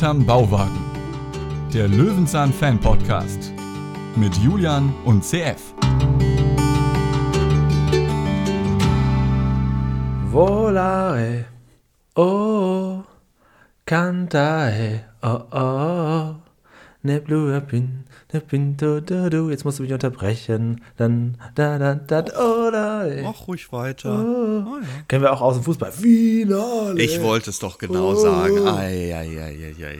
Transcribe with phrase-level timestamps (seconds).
[0.00, 0.80] Hinterm Bauwagen.
[1.74, 3.52] Der Löwenzahn Fan Podcast
[4.16, 5.74] mit Julian und CF.
[10.30, 11.44] Volare,
[12.14, 13.02] oh,
[13.84, 16.34] cantae, oh, oh,
[17.02, 20.82] ne blue pin, Jetzt musst du mich unterbrechen.
[20.96, 24.18] Dann, da, da, da, oh, da, Mach ruhig weiter.
[24.18, 24.64] Oh.
[24.66, 24.86] Oh, ja.
[25.08, 25.92] Kennen wir auch aus dem Fußball.
[25.92, 27.00] Finale.
[27.02, 28.66] Ich wollte es doch genau sagen.
[28.68, 29.98] Ei, ei, ei, ei, ei.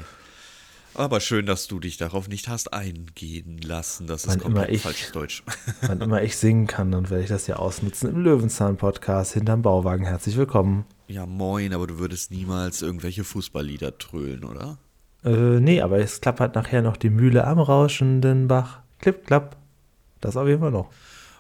[0.95, 4.06] Aber schön, dass du dich darauf nicht hast eingehen lassen.
[4.06, 5.42] Das ist Wann immer komplett ich- falsches Deutsch.
[5.83, 10.05] Wann immer ich singen kann, dann werde ich das ja ausnutzen im Löwenzahn-Podcast hinterm Bauwagen.
[10.05, 10.84] Herzlich willkommen.
[11.06, 14.78] Ja, moin, aber du würdest niemals irgendwelche Fußballlieder trölen, oder?
[15.24, 18.80] Äh, nee, aber es klappert nachher noch die Mühle am rauschenden Bach.
[18.98, 19.56] Klipp, klapp.
[20.20, 20.91] Das auf jeden Fall noch.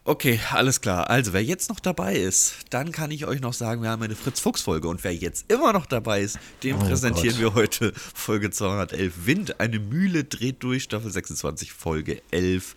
[0.04, 1.10] Okay, alles klar.
[1.10, 4.16] Also, wer jetzt noch dabei ist, dann kann ich euch noch sagen, wir haben eine
[4.16, 4.88] Fritz-Fuchs-Folge.
[4.88, 7.40] Und wer jetzt immer noch dabei ist, dem Oh präsentieren Gott.
[7.40, 9.26] wir heute Folge 211.
[9.26, 12.74] Wind, eine Mühle dreht durch, Staffel 26, Folge 11,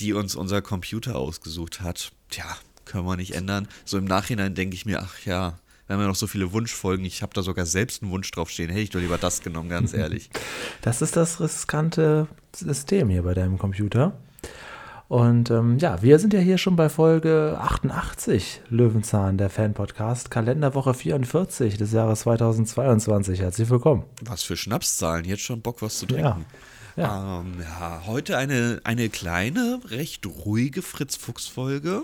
[0.00, 2.12] die uns unser Computer ausgesucht hat.
[2.28, 2.44] Tja,
[2.84, 3.66] können wir nicht ändern.
[3.86, 5.58] So im Nachhinein denke ich mir, ach ja,
[5.90, 7.04] wir haben ja noch so viele Wunschfolgen.
[7.04, 8.70] Ich habe da sogar selbst einen Wunsch draufstehen.
[8.70, 10.30] Hätte ich doch lieber das genommen, ganz ehrlich.
[10.82, 14.12] Das ist das riskante System hier bei deinem Computer.
[15.08, 20.94] Und ähm, ja, wir sind ja hier schon bei Folge 88 Löwenzahn, der Fan-Podcast, Kalenderwoche
[20.94, 23.40] 44 des Jahres 2022.
[23.40, 24.04] Herzlich willkommen.
[24.22, 26.46] Was für Schnapszahlen, jetzt schon Bock, was zu trinken.
[26.96, 27.02] Ja.
[27.02, 27.40] Ja.
[27.40, 32.02] Ähm, ja, heute eine, eine kleine, recht ruhige Fritz-Fuchs-Folge,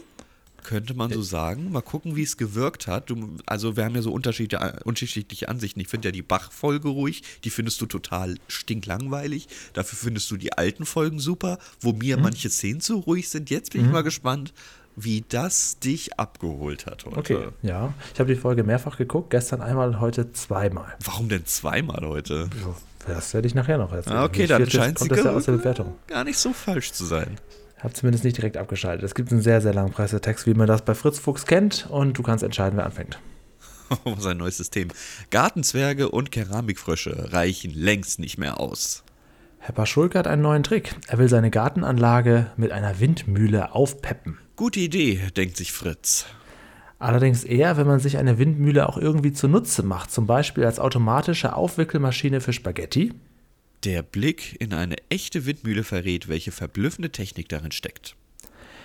[0.66, 1.70] könnte man so sagen.
[1.72, 3.08] Mal gucken, wie es gewirkt hat.
[3.08, 5.80] Du, also wir haben ja so unterschiedliche, unterschiedliche Ansichten.
[5.80, 9.48] Ich finde ja die Bach-Folge ruhig, die findest du total stinklangweilig.
[9.72, 11.98] Dafür findest du die alten Folgen super, wo Mhm.
[11.98, 13.48] mir manche Szenen zu ruhig sind.
[13.48, 14.52] Jetzt bin ich mal gespannt,
[14.96, 17.18] wie das dich abgeholt hat heute.
[17.18, 17.92] Okay, ja.
[18.14, 20.96] Ich habe die Folge mehrfach geguckt, gestern einmal und heute zweimal.
[21.04, 22.48] Warum denn zweimal heute?
[23.06, 24.16] Das werde ich nachher noch erzählen.
[24.16, 25.94] Ah, okay, dann scheint sie ja aus der Bewertung.
[26.08, 27.38] gar nicht so falsch zu sein.
[27.80, 29.04] Habe zumindest nicht direkt abgeschaltet.
[29.04, 31.86] Es gibt einen sehr, sehr langen Pressetext, wie man das bei Fritz Fuchs kennt.
[31.90, 33.18] Und du kannst entscheiden, wer anfängt.
[34.18, 34.88] Sein neues System.
[35.30, 39.04] Gartenzwerge und Keramikfrösche reichen längst nicht mehr aus.
[39.58, 40.94] Herr Paschulke hat einen neuen Trick.
[41.08, 44.38] Er will seine Gartenanlage mit einer Windmühle aufpeppen.
[44.54, 46.26] Gute Idee, denkt sich Fritz.
[46.98, 51.54] Allerdings eher, wenn man sich eine Windmühle auch irgendwie zunutze macht, zum Beispiel als automatische
[51.54, 53.12] Aufwickelmaschine für Spaghetti.
[53.84, 58.16] Der Blick in eine echte Windmühle verrät, welche verblüffende Technik darin steckt.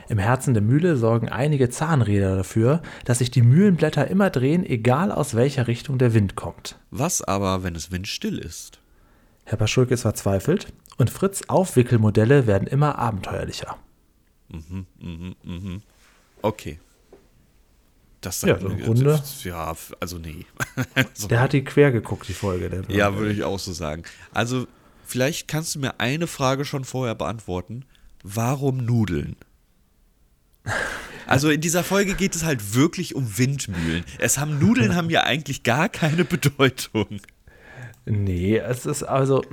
[0.09, 5.11] Im Herzen der Mühle sorgen einige Zahnräder dafür, dass sich die Mühlenblätter immer drehen, egal
[5.11, 6.77] aus welcher Richtung der Wind kommt.
[6.91, 8.79] Was aber, wenn es windstill ist?
[9.45, 13.77] Herr Paschulke ist verzweifelt und Fritz Aufwickelmodelle werden immer abenteuerlicher.
[16.41, 16.79] Okay.
[18.19, 20.45] Das Ja, sagt so im Grunde- Ja, also nee.
[21.13, 22.69] so, Der hat die quer geguckt, die Folge.
[22.69, 24.03] Der ja, würde ich auch so sagen.
[24.31, 24.67] Also,
[25.11, 27.85] vielleicht kannst du mir eine Frage schon vorher beantworten.
[28.23, 29.35] Warum Nudeln?
[31.27, 34.03] Also in dieser Folge geht es halt wirklich um Windmühlen.
[34.19, 37.19] Es haben Nudeln haben ja eigentlich gar keine Bedeutung.
[38.05, 39.43] Nee, es ist also,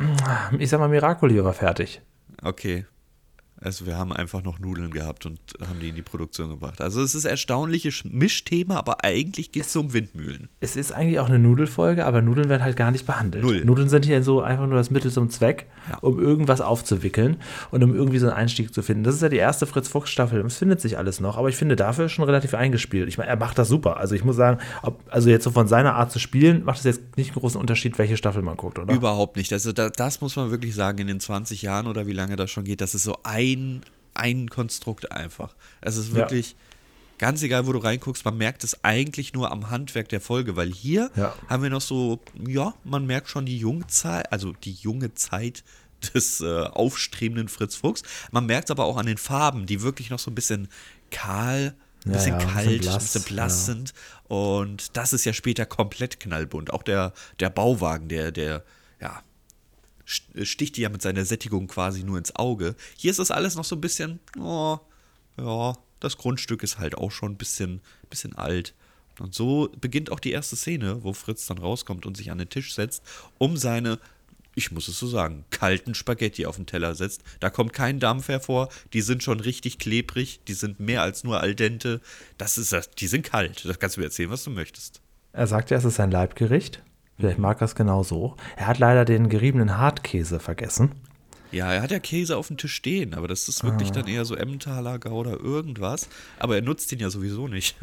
[0.58, 2.00] ich sag mal, Miracoli war fertig.
[2.42, 2.86] Okay.
[3.60, 6.80] Also wir haben einfach noch Nudeln gehabt und haben die in die Produktion gebracht.
[6.80, 10.48] Also es ist erstaunliches Mischthema, aber eigentlich geht es um Windmühlen.
[10.60, 13.42] Es ist eigentlich auch eine Nudelfolge, aber Nudeln werden halt gar nicht behandelt.
[13.44, 13.64] Null.
[13.64, 15.98] Nudeln sind hier so einfach nur das Mittel zum Zweck, Ja.
[15.98, 17.38] um irgendwas aufzuwickeln
[17.70, 19.02] und um irgendwie so einen Einstieg zu finden.
[19.04, 20.40] Das ist ja die erste Fritz-Fuchs-Staffel.
[20.46, 23.08] Es findet sich alles noch, aber ich finde dafür schon relativ eingespielt.
[23.08, 23.96] Ich meine, er macht das super.
[23.96, 26.84] Also ich muss sagen, ob, also jetzt so von seiner Art zu spielen, macht es
[26.84, 28.94] jetzt nicht einen großen Unterschied, welche Staffel man guckt, oder?
[28.94, 29.52] Überhaupt nicht.
[29.52, 32.50] Also da, das muss man wirklich sagen, in den 20 Jahren oder wie lange das
[32.50, 33.47] schon geht, das ist so ein,
[34.14, 35.54] ein Konstrukt einfach.
[35.80, 36.16] Es ist Ja.
[36.16, 36.56] wirklich
[37.18, 40.70] ganz egal, wo du reinguckst, man merkt es eigentlich nur am Handwerk der Folge, weil
[40.72, 41.34] hier Ja.
[41.48, 45.64] haben wir noch so, ja, man merkt schon die Jungzeit, also die junge Zeit
[46.14, 48.02] des äh, aufstrebenden Fritz Fuchs.
[48.30, 50.68] Man merkt es aber auch an den Farben, die wirklich noch so ein bisschen
[51.10, 51.74] kahl,
[52.06, 53.74] ein Ja, bisschen ja, ein bisschen kalt, ein blass, bisschen blass ja.
[53.74, 53.92] sind.
[54.28, 56.72] Und das ist ja später komplett knallbunt.
[56.72, 58.62] Auch der, der Bauwagen, der, der,
[59.00, 59.22] ja,
[60.08, 62.74] sticht dir ja mit seiner Sättigung quasi nur ins Auge.
[62.96, 64.78] Hier ist das alles noch so ein bisschen, oh,
[65.36, 68.74] ja, das Grundstück ist halt auch schon ein bisschen, bisschen alt.
[69.18, 72.48] Und so beginnt auch die erste Szene, wo Fritz dann rauskommt und sich an den
[72.48, 73.02] Tisch setzt,
[73.36, 73.98] um seine,
[74.54, 77.22] ich muss es so sagen, kalten Spaghetti auf den Teller setzt.
[77.40, 81.40] Da kommt kein Dampf hervor, die sind schon richtig klebrig, die sind mehr als nur
[81.40, 82.00] al dente.
[82.38, 83.64] Das ist das, die sind kalt.
[83.64, 85.00] Das kannst du mir erzählen, was du möchtest.
[85.32, 86.82] Er sagt ja, es ist sein Leibgericht.
[87.18, 88.36] Vielleicht mag er es genau so.
[88.56, 90.92] Er hat leider den geriebenen Hartkäse vergessen.
[91.50, 94.24] Ja, er hat ja Käse auf dem Tisch stehen, aber das ist wirklich dann eher
[94.24, 96.08] so Emmentaler Gouda irgendwas.
[96.38, 97.74] Aber er nutzt den ja sowieso nicht.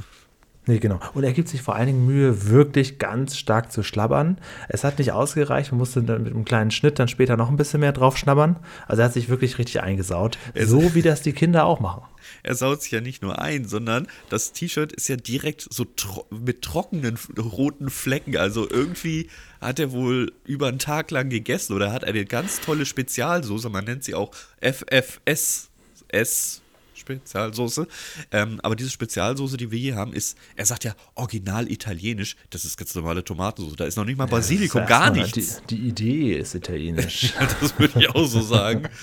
[0.67, 1.00] Nee, genau.
[1.13, 4.39] Und er gibt sich vor allen Dingen Mühe, wirklich ganz stark zu schlabbern.
[4.67, 7.56] Es hat nicht ausgereicht, man musste dann mit einem kleinen Schnitt dann später noch ein
[7.57, 8.56] bisschen mehr drauf schnabbern.
[8.88, 10.39] Also er hat sich wirklich richtig eingesaut.
[10.56, 12.01] Es- so wie das die Kinder auch machen.
[12.41, 16.25] Er saut sich ja nicht nur ein, sondern das T-Shirt ist ja direkt so tro
[16.31, 18.35] mit trockenen roten Flecken.
[18.38, 19.29] Also irgendwie
[19.62, 23.85] hat er wohl über einen Tag lang gegessen oder hat eine ganz tolle Spezialsoße, man
[23.85, 25.69] nennt sie auch FFS
[26.07, 26.62] S
[27.06, 27.88] Spezialsoße.
[28.31, 32.36] Ähm, aber diese Spezialsoße, die wir hier haben, ist, er sagt ja original italienisch.
[32.50, 33.75] Das ist ganz normale Tomatensoße.
[33.75, 35.62] Da ist noch nicht mal Basilikum, ist gar erstmal- nichts.
[35.69, 37.34] Die, die Idee ist italienisch.
[37.62, 38.90] Das würde ich auch so sagen.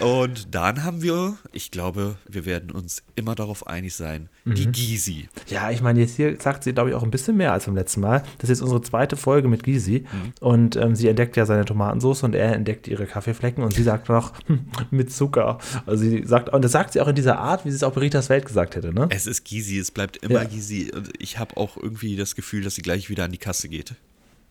[0.00, 5.28] Und dann haben wir, ich glaube, wir werden uns immer darauf einig sein, die Gysi.
[5.48, 7.74] Ja, ich meine, jetzt hier sagt sie, glaube ich, auch ein bisschen mehr als beim
[7.74, 8.22] letzten Mal.
[8.38, 10.04] Das ist jetzt unsere zweite Folge mit Gysi.
[10.40, 14.08] Und ähm, sie entdeckt ja seine Tomatensauce und er entdeckt ihre Kaffeeflecken und sie sagt
[14.08, 15.58] noch, hm, mit Zucker.
[15.84, 17.92] Also sie sagt, und das sagt sie auch in dieser Art, wie sie es auch
[17.92, 19.08] bei Ritas Welt gesagt hätte, ne?
[19.10, 20.44] Es ist Gysi, es bleibt immer Ja.
[20.44, 20.90] Gysi.
[20.94, 23.94] Und ich habe auch irgendwie das Gefühl, dass sie gleich wieder an die Kasse geht.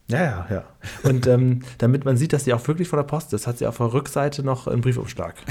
[0.08, 0.66] Ja, ja, ja.
[1.04, 3.66] Und ähm, damit man sieht, dass sie auch wirklich von der Post ist, hat sie
[3.66, 5.36] auf der Rückseite noch einen Briefumschlag.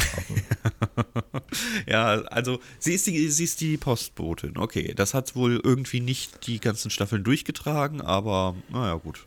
[1.87, 4.57] Ja, also sie ist die, sie ist die Postbotin.
[4.59, 9.27] Okay, das hat wohl irgendwie nicht die ganzen Staffeln durchgetragen, aber naja, gut.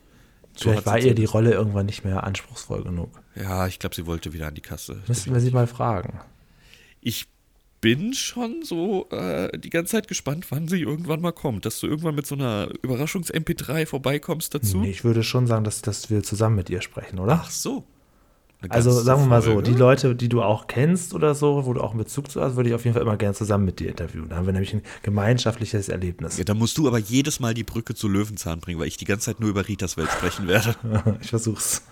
[0.55, 3.11] So Vielleicht war ihr die Rolle irgendwann nicht mehr anspruchsvoll genug.
[3.35, 5.01] Ja, ich glaube, sie wollte wieder an die Kasse.
[5.07, 6.19] Müssten wir sie mal fragen.
[6.99, 7.27] Ich
[7.87, 11.65] bin schon so äh, die ganze Zeit gespannt, wann sie irgendwann mal kommt.
[11.65, 14.79] Dass du irgendwann mit so einer Überraschungs-MP3 vorbeikommst dazu.
[14.79, 17.43] Nee, ich würde schon sagen, dass, dass wir zusammen mit ihr sprechen, oder?
[17.45, 17.85] Ach so.
[18.69, 21.81] Also sagen wir mal so, die Leute, die du auch kennst oder so, wo du
[21.81, 23.89] auch einen Bezug zu hast, würde ich auf jeden Fall immer gerne zusammen mit dir
[23.89, 24.29] interviewen.
[24.29, 26.37] Da haben wir nämlich ein gemeinschaftliches Erlebnis.
[26.39, 29.05] Ja, dann musst du aber jedes Mal die Brücke zu Löwenzahn bringen, weil ich die
[29.05, 30.75] ganze Zeit nur über Ritas Welt sprechen werde.
[31.21, 31.83] Ich versuch's.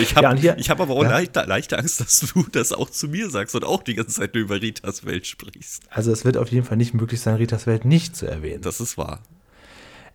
[0.00, 1.10] Ich habe Ja, hab aber auch Ja.
[1.10, 4.34] leichte, leichte Angst, dass du das auch zu mir sagst und auch die ganze Zeit
[4.34, 5.84] nur über Ritas Welt sprichst.
[5.90, 8.62] Also es wird auf jeden Fall nicht möglich sein, Ritas Welt nicht zu erwähnen.
[8.62, 9.20] Das ist wahr.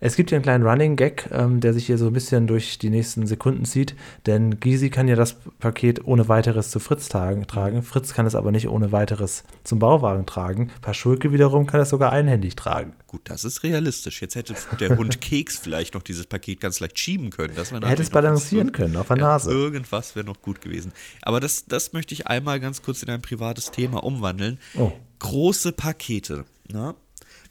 [0.02, 2.78] Es gibt hier einen kleinen Running Gag, ähm, der sich hier so ein bisschen durch
[2.78, 3.94] die nächsten Sekunden zieht,
[4.24, 7.44] denn Gysi kann ja das Paket ohne weiteres zu Fritz tragen.
[7.82, 10.70] Fritz kann es aber nicht ohne weiteres zum Bauwagen tragen.
[10.80, 12.94] Paschulke wiederum kann es sogar einhändig tragen.
[13.08, 14.22] Gut, das ist realistisch.
[14.22, 17.54] Jetzt hätte der Hund Keks vielleicht noch dieses Paket ganz leicht schieben können.
[17.54, 19.50] Das wäre Er hätte es balancieren ganz- können auf der Ja, Nase.
[19.50, 20.92] Irgendwas wäre noch gut gewesen.
[21.20, 24.58] Aber das, das möchte ich einmal ganz kurz in ein privates Thema umwandeln.
[24.78, 24.92] Oh.
[25.18, 26.46] Große Pakete.
[26.72, 26.94] Ne?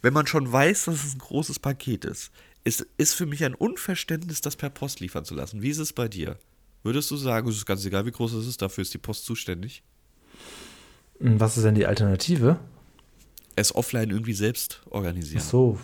[0.02, 2.30] Wenn man schon weiß, dass es ein großes Paket ist,
[2.64, 5.62] ist, ist für mich ein Unverständnis, das per Post liefern zu lassen.
[5.62, 6.38] Wie ist es bei dir?
[6.82, 9.24] Würdest du sagen, es ist ganz egal, wie groß es ist, dafür ist die Post
[9.26, 9.82] zuständig?
[11.18, 12.58] Und Was ist denn die Alternative?
[13.56, 15.42] Es offline irgendwie selbst organisieren.
[15.42, 15.78] So.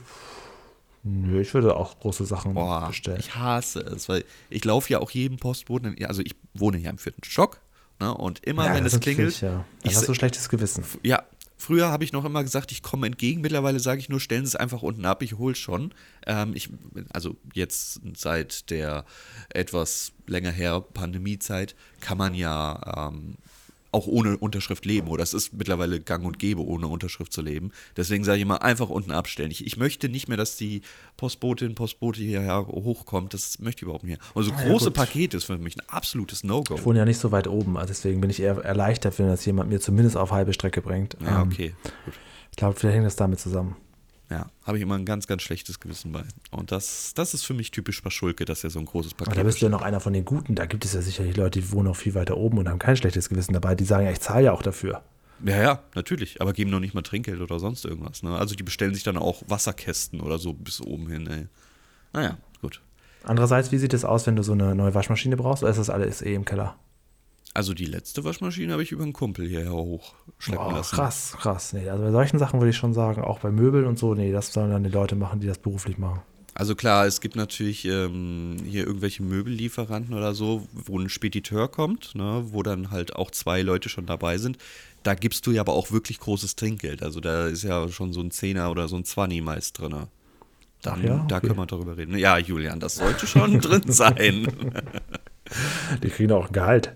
[1.02, 3.20] Nö, ich würde auch große Sachen Boah, bestellen.
[3.20, 6.98] ich hasse es, weil ich laufe ja auch jedem Postboten, also ich wohne hier im
[6.98, 7.60] vierten Stock,
[8.00, 9.64] ne, und immer Ja, wenn es klingelt, natürlich, Ja.
[9.84, 10.82] ich Ich hast du schlechtes Gewissen.
[11.04, 11.22] ja,
[11.56, 14.50] früher habe ich noch immer gesagt, ich komme entgegen, mittlerweile sage ich nur, stellen Sie
[14.50, 15.92] es einfach unten ab, ich hole schon.
[16.26, 16.70] Ähm, ich,
[17.12, 19.04] also jetzt seit der
[19.50, 23.36] etwas länger her Pandemiezeit kann man ja ähm,
[23.96, 27.72] auch ohne Unterschrift leben oder es ist mittlerweile gang und gäbe, ohne Unterschrift zu leben.
[27.96, 29.50] Deswegen sage ich immer, einfach unten abstellen.
[29.50, 30.82] Ich, ich möchte nicht mehr, dass die
[31.16, 33.34] Postbotin, Postbote hierher hochkommt.
[33.34, 34.28] Das möchte ich überhaupt nicht mehr.
[34.34, 34.94] Also Ah ja, große gut.
[34.94, 36.74] Pakete ist für mich ein absolutes No-Go.
[36.76, 39.44] Ich wohne ja nicht so weit oben, also deswegen bin ich eher erleichtert, wenn das
[39.44, 41.16] jemand mir zumindest auf halbe Strecke bringt.
[41.20, 41.74] Ja, Ähm, okay.
[42.04, 42.14] Gut.
[42.50, 43.76] Ich glaube, vielleicht hängt das damit zusammen.
[44.28, 46.24] Ja, habe ich immer ein ganz, ganz schlechtes Gewissen bei.
[46.50, 49.36] Und das, das ist für mich typisch Paschulke, dass er so ein großes Paket Aber
[49.36, 50.56] da bist du ja noch einer von den Guten.
[50.56, 52.96] Da gibt es ja sicherlich Leute, die wohnen auch viel weiter oben und haben kein
[52.96, 53.76] schlechtes Gewissen dabei.
[53.76, 55.02] Die sagen ja, ich zahle ja auch dafür.
[55.44, 56.40] Ja, ja, natürlich.
[56.40, 58.24] Aber geben noch nicht mal Trinkgeld oder sonst irgendwas.
[58.24, 58.36] Ne?
[58.36, 61.26] Also die bestellen sich dann auch Wasserkästen oder so bis oben hin.
[61.28, 61.46] Ey.
[62.12, 62.80] Naja, gut.
[63.22, 65.62] Andererseits, wie sieht es aus, wenn du so eine neue Waschmaschine brauchst?
[65.62, 66.76] Oder ist das alles eh im Keller?
[67.56, 70.94] Also die letzte Waschmaschine habe ich über einen Kumpel hierher hochschleppen Boah, lassen.
[70.94, 71.72] krass, krass.
[71.72, 74.30] Nee, also bei solchen Sachen würde ich schon sagen, auch bei Möbeln und so, nee,
[74.30, 76.20] das sollen dann die Leute machen, die das beruflich machen.
[76.52, 82.14] Also klar, es gibt natürlich ähm, hier irgendwelche Möbellieferanten oder so, wo ein Spediteur kommt,
[82.14, 84.58] ne, wo dann halt auch zwei Leute schon dabei sind.
[85.02, 87.02] Da gibst du ja aber auch wirklich großes Trinkgeld.
[87.02, 89.94] Also da ist ja schon so ein Zehner oder so ein Zwanni meist drin.
[90.82, 91.24] Dann, ja?
[91.28, 91.46] da Okay.
[91.46, 92.18] können wir darüber reden.
[92.18, 94.46] Ja, Julian, das sollte schon drin sein.
[96.02, 96.92] Die kriegen auch ein Gehalt.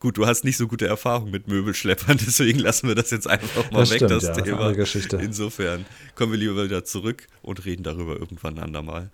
[0.00, 3.70] Gut, du hast nicht so gute Erfahrungen mit Möbelschleppern, deswegen lassen wir das jetzt einfach
[3.70, 4.72] mal Das weg, stimmt, das ja, das Thema.
[4.72, 5.16] Geschichte.
[5.18, 9.10] Insofern kommen wir lieber wieder zurück und reden darüber irgendwann andermal.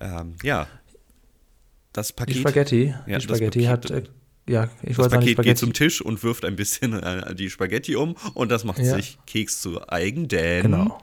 [0.00, 0.66] Ähm, ja.
[1.92, 4.02] Das Paket, Die Spaghetti, Ja, die das Spaghetti Paket- hat, äh,
[4.48, 7.50] ja, ich das wollte sagen, Paket geht zum Tisch und wirft ein bisschen äh, die
[7.50, 8.94] Spaghetti um und das macht Ja.
[8.94, 10.98] sich Keks zu eigen, denn genau.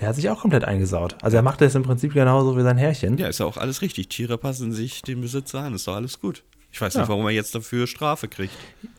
[0.00, 1.16] Der hat sich auch komplett eingesaut.
[1.22, 3.18] Also er macht das im Prinzip genauso wie sein Herrchen.
[3.18, 4.08] ja, ist ja auch alles richtig.
[4.08, 6.44] Tiere passen sich dem Besitzer an, ist doch alles gut.
[6.70, 8.52] Ich weiß nicht, warum er jetzt dafür Strafe kriegt.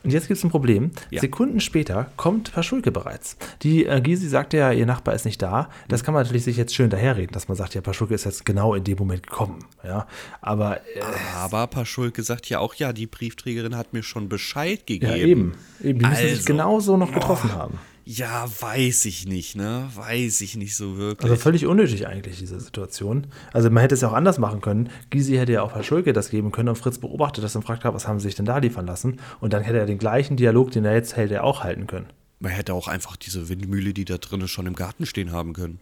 [0.04, 0.92] Und jetzt gibt es ein Problem.
[1.12, 1.22] Ja.
[1.22, 3.38] Sekunden später kommt Paschulke bereits.
[3.62, 5.70] Die äh, Gysi sagte ja, ihr Nachbar ist nicht da.
[5.88, 8.44] Das kann man natürlich sich jetzt schön daherreden, dass man sagt, ja, Paschulke ist jetzt
[8.44, 9.60] genau in dem Moment gekommen.
[9.84, 10.08] Ja,
[10.42, 11.02] aber äh,
[11.38, 15.12] Aber Paschulke sagt ja auch, ja, die Briefträgerin hat mir schon Bescheid gegeben.
[15.12, 15.54] ja, eben.
[15.84, 16.00] eben.
[16.00, 17.78] Die müssen sich Also, genauso noch getroffen haben.
[18.06, 19.90] Ja, weiß ich nicht, ne?
[19.96, 21.30] Weiß ich nicht so wirklich.
[21.30, 23.28] Also völlig unnötig eigentlich, diese Situation.
[23.54, 24.90] Also man hätte es ja auch anders machen können.
[25.10, 28.08] Gysi hätte ja auch Paschulke das geben können und Fritz beobachtet das und fragt, was
[28.08, 29.18] haben sie sich denn da liefern lassen?
[29.40, 32.08] Und dann hätte er den gleichen Dialog, den er jetzt hält, er auch halten können.
[32.40, 35.80] Man hätte auch einfach diese Windmühle, die da drinnen schon im Garten stehen haben können.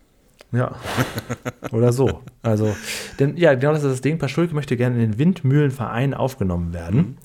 [0.51, 0.75] Ja.
[1.71, 2.21] Oder so.
[2.41, 2.75] Also,
[3.19, 4.17] denn ja, genau das ist das Ding.
[4.17, 7.17] Paschulke möchte gerne in den Windmühlenverein aufgenommen werden.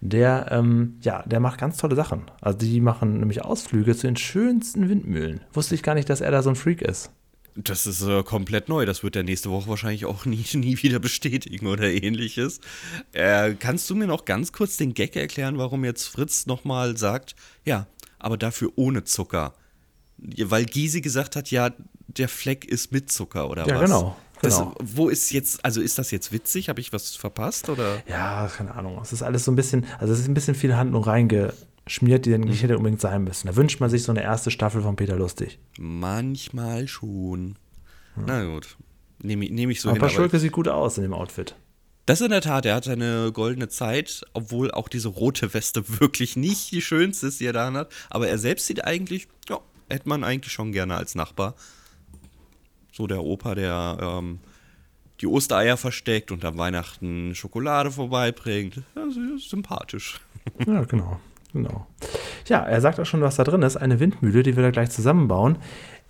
[0.00, 2.22] Der, ähm, ja, der macht ganz tolle Sachen.
[2.40, 5.40] Also, die machen nämlich Ausflüge zu den schönsten Windmühlen.
[5.52, 7.10] Wusste ich gar nicht, dass er da so ein Freak ist.
[7.56, 8.86] Das ist äh, komplett neu.
[8.86, 12.60] Das wird er nächste Woche wahrscheinlich auch nie, nie wieder bestätigen oder ähnliches.
[13.12, 17.34] Äh, kannst du mir noch ganz kurz den Gag erklären, warum jetzt Fritz nochmal sagt,
[17.64, 17.86] ja,
[18.18, 19.54] aber dafür ohne Zucker?
[20.22, 21.70] Weil Gysi gesagt hat, ja,
[22.08, 23.82] der Fleck ist mit Zucker oder Ja, was?
[23.90, 24.74] genau, Das, genau.
[24.82, 26.68] wo ist jetzt, also ist das jetzt witzig?
[26.68, 28.02] Habe ich was verpasst oder?
[28.08, 28.98] Ja, keine Ahnung.
[29.02, 32.30] Es ist alles so ein bisschen, also es ist ein bisschen viel Handlung reingeschmiert, die
[32.32, 33.46] dann nicht hätte unbedingt sein müssen.
[33.46, 35.58] Da wünscht man sich so eine erste Staffel von Peter Lustig.
[35.78, 37.56] Manchmal schon.
[38.16, 38.76] Na gut.
[39.22, 40.02] Nehme ich- nehme ich so Aber hin.
[40.02, 41.54] aber- Paschulke sieht gut aus in dem Outfit.
[42.06, 46.34] Das in der Tat, er hat eine goldene Zeit, obwohl auch diese rote Weste wirklich
[46.36, 47.92] nicht die schönste ist, die er da hat.
[48.08, 49.58] Aber er selbst sieht eigentlich, ja,
[49.90, 51.54] hätte man eigentlich schon gerne als Nachbar.
[52.92, 54.38] So der Opa, der ähm,
[55.20, 58.82] die Ostereier versteckt und am Weihnachten Schokolade vorbeibringt.
[58.96, 59.02] Ja,
[59.38, 60.20] sympathisch.
[60.66, 61.20] Ja, genau.
[61.52, 61.86] genau.
[62.46, 63.76] Ja, er sagt auch schon, was da drin ist.
[63.76, 65.58] Eine Windmühle, die will er gleich zusammenbauen.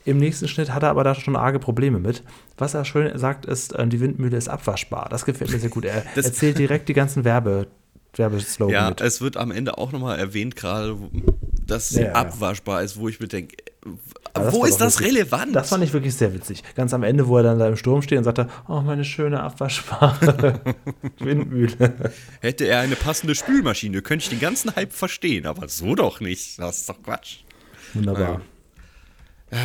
[0.07, 2.23] Im nächsten Schnitt hat er aber da schon arge Probleme mit.
[2.57, 5.09] Was er schön sagt, ist, äh, die Windmühle ist abwaschbar.
[5.11, 5.85] Das gefällt mir sehr gut.
[5.85, 7.67] Er Das- erzählt direkt die ganzen Werbe,
[8.15, 9.01] Werbeslogan Ja, mit.
[9.03, 10.97] es wird am Ende auch nochmal erwähnt, gerade,
[11.71, 12.13] dass Ja, sie ja.
[12.13, 13.57] abwaschbar ist, wo ich mir denke,
[14.35, 15.57] das wo ist das wirklich- relevant?
[15.57, 16.63] Das fand ich wirklich sehr witzig.
[16.77, 19.43] Ganz am Ende, wo er dann da im Sturm steht und sagt, oh, meine schöne
[19.43, 20.61] abwaschbare
[21.19, 21.95] Windmühle.
[22.41, 26.59] Hätte er eine passende Spülmaschine, könnte ich den ganzen Hype verstehen, aber so doch nicht.
[26.59, 27.39] Das ist doch Quatsch.
[27.95, 28.43] Wunderbar.
[29.51, 29.57] Äh,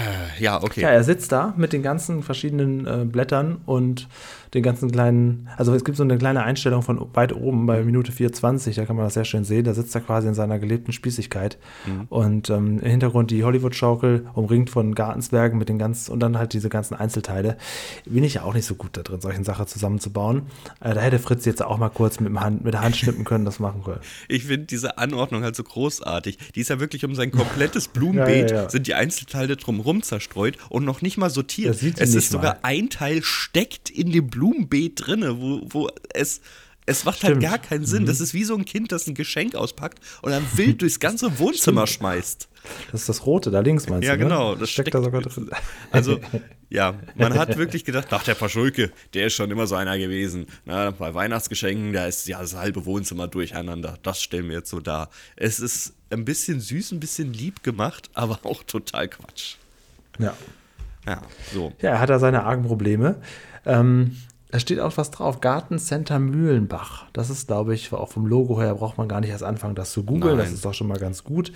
[0.42, 0.82] Ja, okay.
[0.82, 4.08] Ja, er sitzt da mit den ganzen verschiedenen äh, Blättern und
[4.54, 8.12] den ganzen kleinen, also es gibt so eine kleine Einstellung von weit oben bei Minute
[8.12, 9.66] 420, da kann man das sehr schön sehen.
[9.66, 11.58] Da sitzt er quasi in seiner gelebten Spießigkeit
[12.10, 16.54] und ähm, im Hintergrund die Hollywood-Schaukel, umringt von Gartenzwergen mit den ganz und dann halt
[16.54, 17.58] diese ganzen Einzelteile.
[18.06, 20.44] Bin ich ja auch nicht so gut da drin, solche Sachen zusammenzubauen.
[20.80, 23.24] Äh, da hätte Fritz jetzt auch mal kurz mit, dem Hand, mit der Hand schnippen
[23.24, 24.00] können, das machen können.
[24.28, 26.38] Ich finde diese Anordnung halt so großartig.
[26.56, 28.70] Die ist ja wirklich um sein komplettes Blumenbeet, Ja, ja, ja.
[28.70, 31.82] sind die Einzelteile drumherum zerstreut und noch nicht mal sortiert.
[31.98, 32.60] Es ist sogar mal.
[32.64, 36.42] ein Teil steckt in dem Blumenbeet drinne, wo, wo es.
[36.88, 37.38] Es macht Stimmt.
[37.42, 37.50] Mhm.
[37.50, 38.06] halt gar keinen Sinn.
[38.06, 41.40] Das ist wie so ein Kind, das ein Geschenk auspackt und dann wild durchs ganze
[41.40, 42.48] Wohnzimmer schmeißt.
[42.92, 44.26] Das ist das Rote, da links meinst Ja, du, ne?
[44.26, 44.54] genau.
[44.56, 45.50] Das steckt da sogar drin.
[45.92, 46.20] Also,
[46.70, 50.46] ja, man hat wirklich gedacht, ach, der Paschulke, der ist schon immer so einer gewesen.
[50.66, 53.98] Na, bei Weihnachtsgeschenken, da ist ja das halbe Wohnzimmer durcheinander.
[54.04, 55.10] Das stellen wir jetzt so dar.
[55.36, 59.56] Es ist ein bisschen süß, ein bisschen lieb gemacht, aber auch total Quatsch.
[60.20, 60.36] Ja.
[61.08, 61.72] Ja, so.
[61.82, 63.22] Ja, er hat da seine argen Probleme.
[63.66, 64.16] Ähm,
[64.52, 67.08] da steht auch was drauf, Gartencenter Mühlenbach.
[67.12, 69.92] Das ist, glaube ich, auch vom Logo her braucht man gar nicht erst anfangen, das
[69.92, 70.38] zu googeln.
[70.38, 71.52] Das ist doch schon mal ganz gut.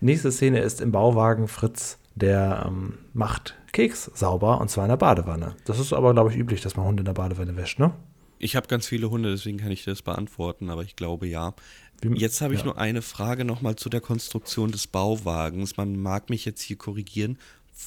[0.00, 4.96] Nächste Szene ist im Bauwagen Fritz, der ähm, macht Keks sauber und zwar in der
[4.96, 5.54] Badewanne.
[5.64, 7.92] Das ist aber, glaube ich, üblich, dass man Hunde in der Badewanne wäscht, ne?
[8.40, 11.54] Ich habe ganz viele Hunde, deswegen kann ich das beantworten, aber ich glaube ja.
[12.02, 12.66] Jetzt habe ich ja.
[12.66, 15.76] nur eine Frage nochmal zu der Konstruktion des Bauwagens.
[15.76, 17.38] Man mag mich jetzt hier korrigieren.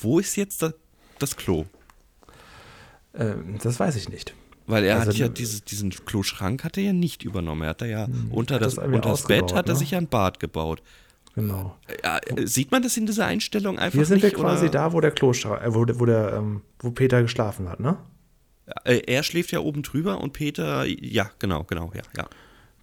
[0.02, 0.76] Wo ist jetzt das,
[1.18, 1.66] das Klo?
[3.14, 4.34] Ähm, das weiß ich nicht.
[4.66, 7.64] Weil er Also, hat ja äh, dieses, diesen Kloschrank hat er ja nicht übernommen.
[7.64, 9.80] Er hat da ja unter hat das, das unter das Bett hat er ne?
[9.80, 10.82] sich ja ein Bad gebaut.
[11.36, 11.76] Genau.
[12.04, 14.40] Ja, äh, sieht man das in dieser Einstellung einfach Hier sind wir nicht?
[14.40, 14.72] quasi oder?
[14.72, 17.98] da, wo der Kloster, äh, wo, wo, der, ähm, wo Peter geschlafen hat, ne?
[18.86, 22.28] Äh, Er schläft ja oben drüber und Peter, ja, genau, genau, ja, ja.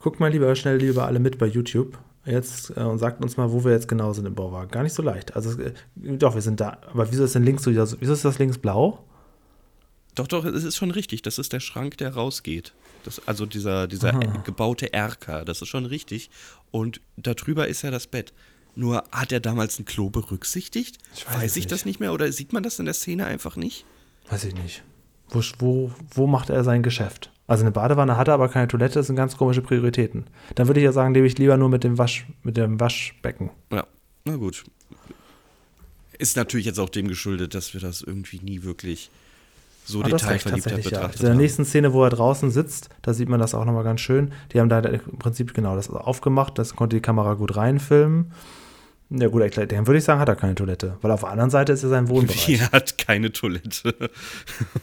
[0.00, 3.52] Guckt mal lieber schnell lieber alle mit bei YouTube jetzt äh, und sagt uns mal,
[3.52, 4.70] wo wir jetzt genau sind im Bauwagen.
[4.70, 5.36] Gar nicht so leicht.
[5.36, 6.78] Also äh, doch, wir sind da.
[6.92, 9.04] Aber wieso ist denn links so, wieso ist das links blau?
[10.14, 11.22] Doch, doch, es ist schon richtig.
[11.22, 12.72] Das ist der Schrank, der rausgeht.
[13.04, 14.12] Das, also dieser, dieser
[14.44, 16.30] gebaute Erker, das ist schon richtig.
[16.70, 18.32] Und darüber ist ja das Bett.
[18.74, 20.98] Nur hat er damals ein Klo berücksichtigt?
[21.14, 21.86] Ich weiß weiß ich das nicht.
[21.86, 23.84] nicht mehr oder sieht man das in der Szene einfach nicht?
[24.28, 24.82] Weiß ich nicht.
[25.28, 27.30] Wo, wo, wo macht er sein Geschäft?
[27.46, 30.24] Also eine Badewanne hat er, aber keine Toilette, das sind ganz komische Prioritäten.
[30.54, 33.50] Dann würde ich ja sagen, lebe ich lieber nur mit dem, Wasch, mit dem Waschbecken.
[33.72, 33.86] Ja,
[34.24, 34.64] na gut.
[36.16, 39.10] Ist natürlich jetzt auch dem geschuldet, dass wir das irgendwie nie wirklich
[39.84, 40.98] so Ah, detailverliebt tatsächlich, ja.
[41.00, 43.84] betrachtet In der nächsten Szene, wo er draußen sitzt, da sieht man das auch nochmal
[43.84, 44.32] ganz schön.
[44.52, 48.32] Die haben da im Prinzip genau das aufgemacht, das konnte die Kamera gut reinfilmen.
[49.10, 51.72] Ja gut, dann würde ich sagen, hat er keine Toilette, weil auf der anderen Seite
[51.72, 52.46] ist ja sein Wohnbereich.
[52.46, 53.94] Wie, er hat keine Toilette.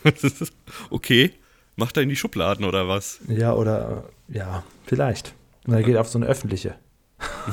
[0.90, 1.32] okay,
[1.78, 3.20] macht er in die Schubladen oder was?
[3.30, 5.34] Ja, oder ja, vielleicht.
[5.66, 6.76] Und er geht auf so eine öffentliche.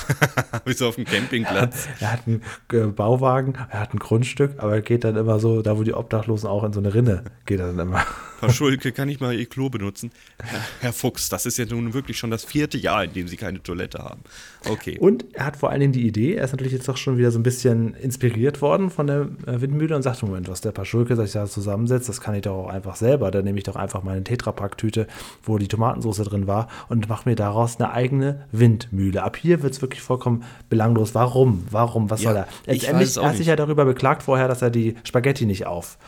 [0.65, 1.89] Wie so auf dem Campingplatz.
[2.01, 5.63] Er hat einen äh, Bauwagen, er hat ein Grundstück, aber er geht dann immer so,
[5.63, 8.05] da wo die Obdachlosen auch in so eine Rinne, geht er dann immer.
[8.45, 10.11] Frau Schulke, kann ich mal Ihr Klo benutzen?
[10.43, 13.37] Herr, Herr Fuchs, das ist ja nun wirklich schon das vierte Jahr, in dem Sie
[13.37, 14.21] keine Toilette haben.
[14.69, 14.99] Okay.
[14.99, 17.31] Und er hat vor allen Dingen die Idee, er ist natürlich jetzt doch schon wieder
[17.31, 21.17] so ein bisschen inspiriert worden von der äh, Windmühle und sagt, Moment, was der Paschulke
[21.17, 23.31] sich da zusammensetzt, das kann ich doch auch einfach selber.
[23.31, 25.07] Dann nehme ich doch einfach meine Tetrapack-Tüte,
[25.43, 29.23] wo die Tomatensauce drin war und mache mir daraus eine eigene Windmühle.
[29.23, 31.15] Ab hier wird es wirklich vollkommen belanglos.
[31.15, 31.67] Warum?
[31.71, 32.11] Warum?
[32.11, 32.49] Was Ja, soll er?
[32.67, 35.99] ich Letztendlich, er hat sich ja darüber beklagt vorher, dass er die Spaghetti nicht auf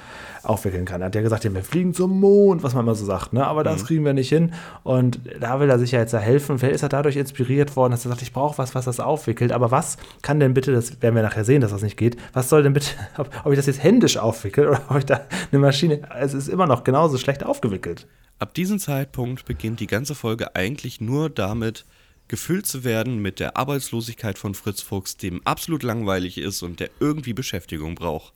[0.47, 1.00] aufwickeln kann.
[1.03, 3.47] Er hat ja gesagt, ja, wir fliegen zum Mond, was man immer so sagt, ne?
[3.47, 3.65] aber Mhm.
[3.65, 4.53] das kriegen wir nicht hin.
[4.85, 6.59] Und da will er sich ja jetzt da helfen.
[6.59, 9.53] Vielleicht ist er dadurch inspiriert worden, dass er sagt, ich brauche was, was das aufwickelt.
[9.53, 12.49] Aber was kann denn bitte, das werden wir nachher sehen, dass das nicht geht, was
[12.49, 15.21] soll denn bitte, ob, ob ich das jetzt händisch aufwickel oder ob ich da
[15.53, 18.07] eine Maschine, es ist immer noch genauso schlecht aufgewickelt.
[18.38, 21.87] Ab diesem Zeitpunkt beginnt die ganze Folge eigentlich nur damit,
[22.29, 26.91] gefüllt zu werden mit der Arbeitslosigkeit von Fritz Fuchs, dem absolut langweilig ist und der
[27.00, 28.33] irgendwie Beschäftigung braucht.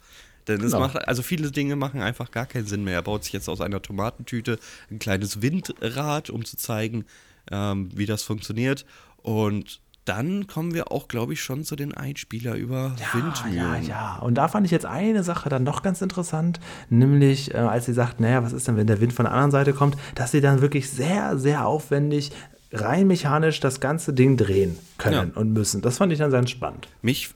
[0.50, 0.80] Denn es Genau.
[0.86, 2.94] macht, also viele Dinge machen einfach gar keinen Sinn mehr.
[2.94, 4.58] Er baut sich jetzt aus einer Tomatentüte
[4.90, 7.04] ein kleines Windrad, um zu zeigen,
[7.50, 8.84] ähm, wie das funktioniert.
[9.22, 13.54] Und dann kommen wir auch, glaube ich, schon zu den Einspieler über Windmühlen.
[13.56, 14.16] Ja, ja.
[14.16, 17.92] Und da fand ich jetzt eine Sache dann doch ganz interessant, nämlich äh, als sie
[17.92, 20.40] sagt, naja, was ist denn, wenn der Wind von der anderen Seite kommt, dass sie
[20.40, 22.32] dann wirklich sehr, sehr aufwendig
[22.72, 25.40] rein mechanisch das ganze Ding drehen können Ja.
[25.40, 25.82] und müssen.
[25.82, 26.88] Das fand ich dann sehr spannend.
[27.02, 27.30] Mich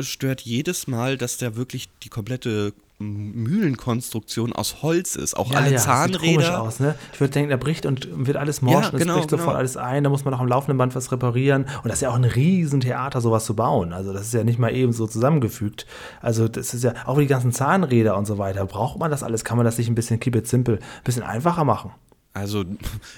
[0.00, 5.34] stört jedes Mal, dass da wirklich die komplette Mühlenkonstruktion aus Holz ist.
[5.36, 6.60] Auch alle das sieht komisch Zahnräder.
[6.60, 6.94] aus, ne?
[7.14, 9.48] Ich würde denken, da bricht und wird alles morsch Ja, und es genau, bricht sofort
[9.48, 9.58] genau.
[9.58, 11.64] alles ein, da muss man auch am laufenden Band was reparieren.
[11.82, 13.94] Und das ist ja auch ein Riesentheater, sowas zu bauen.
[13.94, 15.86] Also das ist ja nicht mal eben so zusammengefügt.
[16.20, 18.66] Also das ist ja auch die ganzen Zahnräder und so weiter.
[18.66, 19.44] Braucht man das alles?
[19.44, 21.92] Kann man das nicht ein bisschen keep it simple, ein bisschen einfacher machen?
[22.32, 22.64] Also,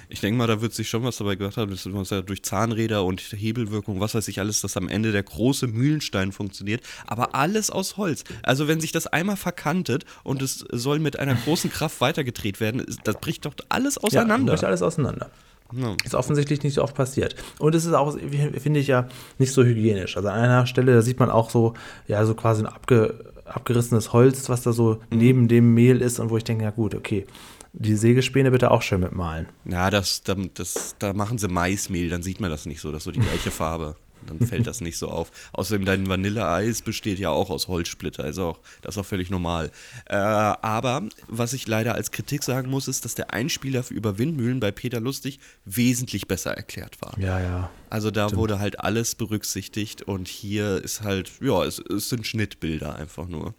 [0.08, 2.42] ich denke mal, da wird sich schon was dabei gedacht haben, dass man ja durch
[2.42, 6.82] Zahnräder und Hebelwirkung, was weiß ich alles, dass am Ende der große Mühlenstein funktioniert.
[7.06, 8.24] Aber alles aus Holz.
[8.42, 12.86] Also, wenn sich das einmal verkantet und es soll mit einer großen Kraft weitergedreht werden,
[13.04, 14.52] das bricht doch alles auseinander.
[14.52, 15.30] Ja, bricht alles auseinander.
[15.74, 15.94] Ja.
[16.04, 17.34] Ist offensichtlich nicht so oft passiert.
[17.58, 20.16] Und es ist auch, finde ich ja, nicht so hygienisch.
[20.16, 21.74] Also an einer Stelle, da sieht man auch so,
[22.08, 26.30] ja, so quasi ein abge, abgerissenes Holz, was da so neben dem Mehl ist und
[26.30, 27.26] wo ich denke, ja gut, okay,
[27.72, 29.46] die Sägespäne bitte auch schön mitmalen.
[29.64, 32.98] Ja, das, da- das, da machen sie Maismehl, dann sieht man das nicht so, das
[33.00, 33.96] ist so die gleiche Farbe.
[34.24, 35.32] Dann fällt das nicht so auf.
[35.52, 39.72] Außerdem dein Vanilleeis besteht ja auch aus Holzsplitter, also auch, das ist auch völlig normal.
[40.06, 44.18] Äh, aber was ich leider als Kritik sagen muss, ist, dass der Einspieler für über
[44.18, 47.18] Windmühlen bei Peter Lustig wesentlich besser erklärt war.
[47.18, 47.70] Ja, ja.
[47.90, 52.94] Also da wurde halt alles berücksichtigt und hier ist halt, ja, es, es sind Schnittbilder
[52.94, 53.54] einfach nur.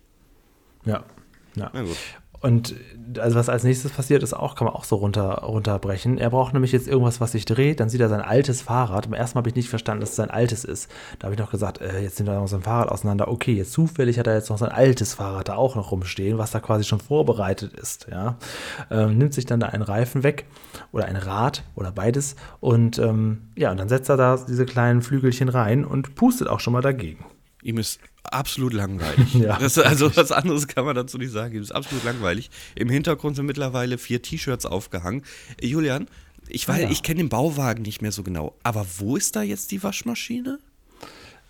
[0.85, 1.03] Ja.
[1.55, 1.71] ja.
[2.43, 2.75] Und
[3.19, 6.17] also was als nächstes passiert ist auch, kann man auch so runter, runterbrechen.
[6.17, 7.79] Er braucht nämlich jetzt irgendwas, was sich dreht.
[7.79, 9.05] Dann sieht er sein altes Fahrrad.
[9.05, 10.91] Beim ersten Mal habe ich nicht verstanden, dass es sein altes ist.
[11.19, 13.29] Da habe ich noch gesagt, äh, jetzt nimmt er noch sein Fahrrad auseinander.
[13.29, 16.51] Okay, jetzt zufällig hat er jetzt noch sein altes Fahrrad da auch noch rumstehen, was
[16.51, 18.07] da quasi schon vorbereitet ist.
[18.11, 18.35] Ja?
[18.91, 20.43] Ähm, nimmt sich dann da einen Reifen weg
[20.91, 22.35] oder ein Rad oder beides.
[22.59, 26.59] Und ähm, ja, und dann setzt er da diese kleinen Flügelchen rein und pustet auch
[26.59, 27.23] schon mal dagegen.
[27.63, 29.33] Ihm ist absolut langweilig.
[29.43, 29.57] Ja.
[29.57, 31.55] Das, also was anderes kann man dazu nicht sagen.
[31.55, 32.49] Ihm ist absolut langweilig.
[32.75, 35.23] Im Hintergrund sind mittlerweile vier T-Shirts aufgehangen.
[35.61, 36.07] Äh, Julian,
[36.47, 36.89] ich weiß, ja.
[36.89, 38.55] ich kenne den Bauwagen nicht mehr so genau.
[38.63, 40.59] Aber wo ist da jetzt die Waschmaschine?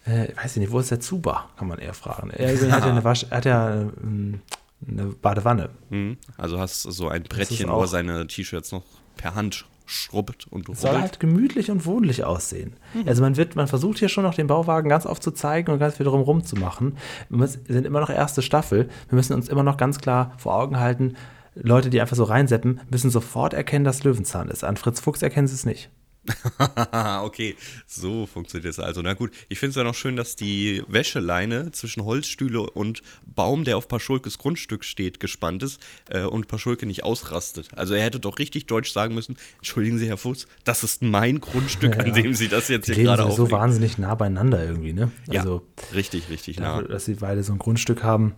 [0.05, 2.29] Äh, ich weiß nicht, wo ist der Zuba, kann man eher fragen.
[2.31, 4.41] Er hat ja eine, Wasch, hat ja ähm,
[4.87, 5.69] eine Badewanne.
[5.89, 6.17] Hm?
[6.37, 8.83] Also hast so ein Brettchen, wo er seine T-Shirts noch
[9.17, 11.01] per Hand schrubbt und Es soll rubbelt.
[11.03, 12.73] halt gemütlich und wohnlich aussehen.
[13.05, 15.79] Also man wird, man versucht hier schon noch den Bauwagen ganz oft zu zeigen und
[15.79, 16.23] ganz viel drum
[16.55, 16.97] machen.
[17.29, 18.89] Wir sind immer noch erste Staffel.
[19.09, 21.15] Wir müssen uns immer noch ganz klar vor Augen halten,
[21.55, 24.63] Leute, die einfach so reinseppen, müssen sofort erkennen, dass Löwenzahn ist.
[24.63, 25.89] An Fritz Fuchs erkennen sie es nicht.
[27.23, 27.55] okay,
[27.85, 29.01] so funktioniert es also.
[29.01, 33.63] Na gut, ich finde es ja noch schön, dass die Wäscheleine zwischen Holzstühle und Baum,
[33.63, 37.69] der auf Paschulkes Grundstück steht, gespannt ist äh, und Paschulke nicht ausrastet.
[37.75, 41.41] Also er hätte doch richtig deutsch sagen müssen, entschuldigen Sie, Herr Fuchs, das ist mein
[41.41, 43.61] Grundstück, an dem Sie das jetzt Die hier gerade sowieso auflegen.
[43.61, 45.11] wahnsinnig nah beieinander irgendwie, ne?
[45.27, 46.75] Also ja, richtig, richtig nah.
[46.75, 48.33] dafür, dass sie beide so ein Grundstück haben.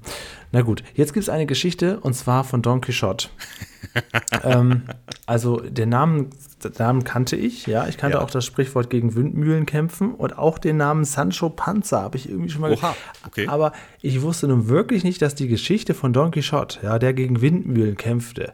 [0.52, 3.28] Na gut, jetzt gibt es eine Geschichte und zwar von Don Quixote.
[4.44, 4.84] ähm,
[5.26, 6.30] also den Namen,
[6.64, 7.75] den Namen kannte ich, ja.
[7.76, 7.88] Ja.
[7.88, 8.24] Ich kannte Ja.
[8.24, 12.50] auch das Sprichwort gegen Windmühlen kämpfen und auch den Namen Sancho Panza habe ich irgendwie
[12.50, 12.96] schon mal Oha,
[13.28, 13.48] okay.
[13.48, 17.42] Aber ich wusste nun wirklich nicht, dass die Geschichte von Don Quixote, ja, der gegen
[17.42, 18.54] Windmühlen kämpfte,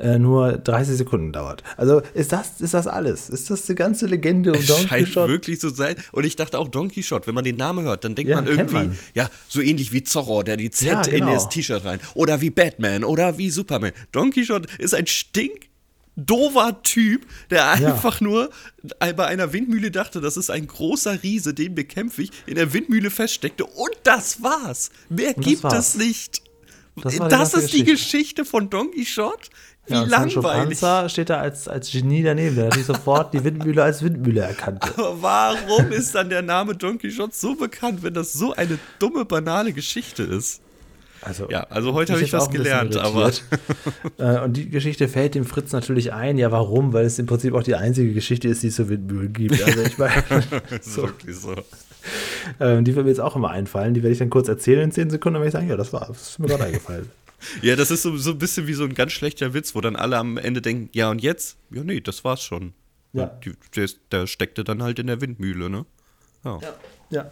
[0.00, 1.64] äh, nur 30 Sekunden dauert.
[1.76, 3.28] Also ist das, ist das alles?
[3.28, 5.28] Ist das die ganze Legende um Don scheint Quixote?
[5.32, 5.96] wirklich so sein.
[6.12, 8.46] Und ich dachte auch Don Quixote, wenn man den Namen hört, dann denkt Ja, man
[8.46, 8.98] irgendwie, man.
[9.14, 11.32] ja, so ähnlich wie Zorro, der die Z Ja, in genau.
[11.32, 11.98] das T-Shirt rein.
[12.14, 13.90] Oder wie Batman oder wie Superman.
[14.12, 15.66] Don Quixote ist ein stink
[16.18, 17.72] dover Typ, der Ja.
[17.72, 18.50] einfach nur
[18.98, 23.10] bei einer Windmühle dachte, das ist ein großer Riese, den bekämpfe ich, in der Windmühle
[23.10, 24.90] feststeckte und das war's.
[25.08, 26.42] Mehr das gibt es nicht.
[27.00, 27.92] Das Das, ist die Geschichte.
[27.92, 29.48] Geschichte von Don Quixote?
[29.86, 30.80] Wie Ja, und langweilig.
[30.80, 34.88] Panza steht da als, als Genie daneben, der natürlich sofort die Windmühle als Windmühle erkannte.
[34.98, 39.24] Aber warum ist dann der Name Don Quixote so bekannt, wenn das so eine dumme,
[39.24, 40.60] banale Geschichte ist?
[41.22, 43.32] Also, Ja, also heute habe ich was gelernt, aber.
[44.18, 46.38] Äh, und die Geschichte fällt dem Fritz natürlich ein.
[46.38, 46.92] Ja, warum?
[46.92, 49.62] Weil es im Prinzip auch die einzige Geschichte ist, die es Windmühlen gibt.
[49.62, 50.22] Also ich meine,
[50.70, 51.54] ist wirklich so.
[52.60, 53.94] ähm, die wird mir jetzt auch immer einfallen.
[53.94, 55.92] Die werde ich dann kurz erzählen in 10 Sekunden, dann werde ich sagen, ja, das
[55.92, 57.08] war, das ist mir gerade eingefallen.
[57.62, 59.94] Ja, das ist so, so ein bisschen wie so ein ganz schlechter Witz, wo dann
[59.96, 61.56] alle am Ende denken, ja und jetzt?
[61.70, 62.72] Ja, nee, das war's schon.
[63.12, 63.26] Ja.
[63.44, 65.86] Die, der, der steckte dann halt in der Windmühle, ne?
[66.44, 66.58] Ja.
[67.10, 67.30] Ja.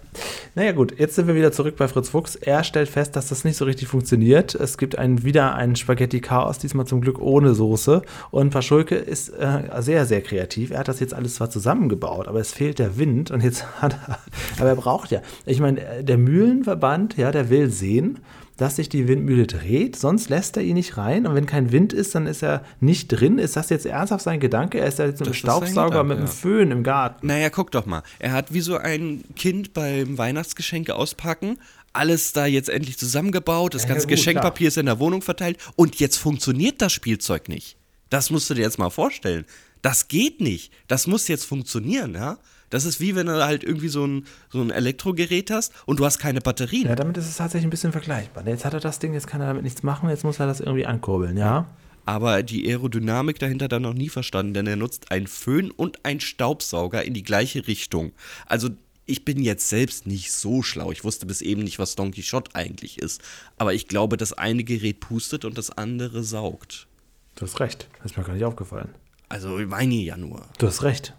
[0.56, 2.34] Naja, gut, jetzt sind wir wieder zurück bei Fritz Fuchs.
[2.34, 4.54] Er stellt fest, dass das nicht so richtig funktioniert.
[4.54, 8.00] Es gibt ein, wieder ein Spaghetti-Chaos, diesmal zum Glück ohne Soße.
[8.30, 10.70] Und Paschulke ist äh, sehr, sehr kreativ.
[10.70, 13.30] Er hat das jetzt alles zwar zusammengebaut, aber es fehlt der Wind.
[13.30, 14.18] Und jetzt hat er,
[14.58, 18.20] aber er braucht ja, ich meine, der Mühlenverband, ja, der will sehen,
[18.56, 21.26] dass sich die Windmühle dreht, sonst lässt er ihn nicht rein.
[21.26, 23.38] Und wenn kein Wind ist, dann ist er nicht drin.
[23.38, 24.78] Ist das jetzt ernsthaft sein Gedanke?
[24.78, 26.26] Er ist ja jetzt mit sein Staubsauger, Gedanke, mit ja.
[26.26, 27.26] Föhn im Garten.
[27.26, 28.02] Naja, guck doch mal.
[28.18, 31.58] Er hat wie so ein Kind beim Weihnachtsgeschenke auspacken,
[31.92, 35.58] alles da jetzt endlich zusammengebaut, das Ja, ganze gut, Geschenkpapier ist in der Wohnung verteilt
[35.76, 37.76] und jetzt funktioniert das Spielzeug nicht.
[38.10, 39.44] Das musst du dir jetzt mal vorstellen.
[39.82, 40.72] Das geht nicht.
[40.88, 42.38] Das muss jetzt funktionieren, ja?
[42.70, 46.04] Das ist wie wenn du halt irgendwie so ein, so ein Elektrogerät hast und du
[46.04, 46.88] hast keine Batterien.
[46.88, 48.46] Ja, damit ist es tatsächlich ein bisschen vergleichbar.
[48.46, 50.60] Jetzt hat er das Ding, jetzt kann er damit nichts machen, jetzt muss er das
[50.60, 51.66] irgendwie ankurbeln, ja?
[52.06, 56.20] aber die Aerodynamik dahinter dann noch nie verstanden, denn er nutzt einen Föhn und einen
[56.20, 58.12] Staubsauger in die gleiche Richtung.
[58.46, 58.70] Also
[59.06, 60.92] ich bin jetzt selbst nicht so schlau.
[60.92, 63.20] Ich wusste bis eben nicht, was Don Quixote eigentlich ist.
[63.56, 66.86] Aber ich glaube, das eine Gerät pustet und das andere saugt.
[67.34, 67.88] Du hast recht.
[67.98, 68.88] Das ist mir gar nicht aufgefallen.
[69.28, 70.46] Also ich meine ja nur.
[70.58, 71.14] Du hast recht.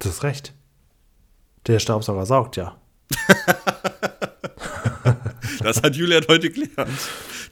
[0.00, 0.52] Du hast recht.
[1.66, 2.76] Der Staubsauger saugt ja.
[5.60, 6.98] Das hat Julian heute gelernt.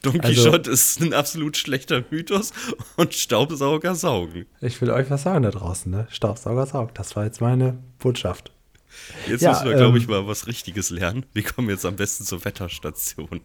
[0.02, 2.52] Don Also- Quixote ist ein absolut schlechter Mythos
[2.96, 4.46] und Staubsauger saugen.
[4.60, 6.06] Ich will euch was sagen da draußen, ne?
[6.10, 6.98] Staubsauger saugt.
[6.98, 8.52] Das war jetzt meine Botschaft.
[9.28, 11.26] Jetzt Ja, müssen wir, glaube ähm, ich, mal was Richtiges lernen.
[11.32, 13.40] Wir kommen jetzt am besten zur Wetterstation.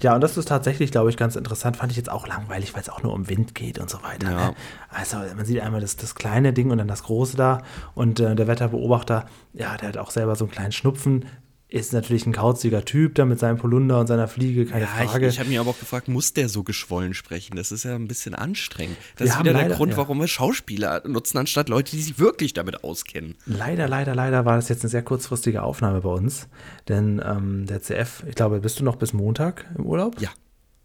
[0.00, 1.76] Ja, und das ist tatsächlich, glaube ich, ganz interessant.
[1.76, 4.30] Fand ich jetzt auch langweilig, weil es auch nur um Wind geht und so weiter.
[4.30, 4.48] Ja.
[4.48, 4.54] Ne?
[4.88, 7.62] Also man sieht einmal das, das kleine Ding und dann das große da.
[7.94, 11.26] Und äh, der Wetterbeobachter, ja, der hat auch selber so einen kleinen Schnupfen.
[11.74, 15.10] Ist natürlich ein kauziger Typ da mit seinem Polunder und seiner Fliege, keine Ja, ich,
[15.10, 15.26] Frage.
[15.26, 17.56] ich habe mich aber auch gefragt, muss der so geschwollen sprechen?
[17.56, 18.96] Das ist ja ein bisschen anstrengend.
[19.16, 19.96] Das Wir ist wieder der leider- Grund, ja.
[19.98, 23.34] warum wir Schauspieler nutzen, anstatt Leute, die sich wirklich damit auskennen.
[23.44, 26.46] Leider, leider, leider war das jetzt eine sehr kurzfristige Aufnahme bei uns.
[26.88, 30.20] Denn ähm, der CF, ich glaube, bist du noch bis Montag im Urlaub?
[30.20, 30.30] Ja.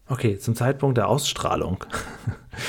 [0.10, 1.84] Okay, zum Zeitpunkt der Ausstrahlung.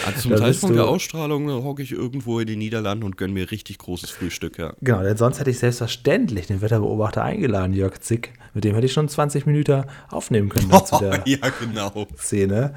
[0.06, 3.32] Also zum Da Zeitpunkt der Ausstrahlung da hocke ich irgendwo in den Niederlanden und gönne
[3.32, 4.72] mir richtig großes Frühstück, ja.
[4.80, 8.34] Genau, denn sonst hätte ich selbstverständlich den Wetterbeobachter eingeladen, Jörg Zick.
[8.54, 12.06] Mit dem hätte ich schon 20 Minuten aufnehmen können dann zu der ja, genau.
[12.16, 12.74] Szene.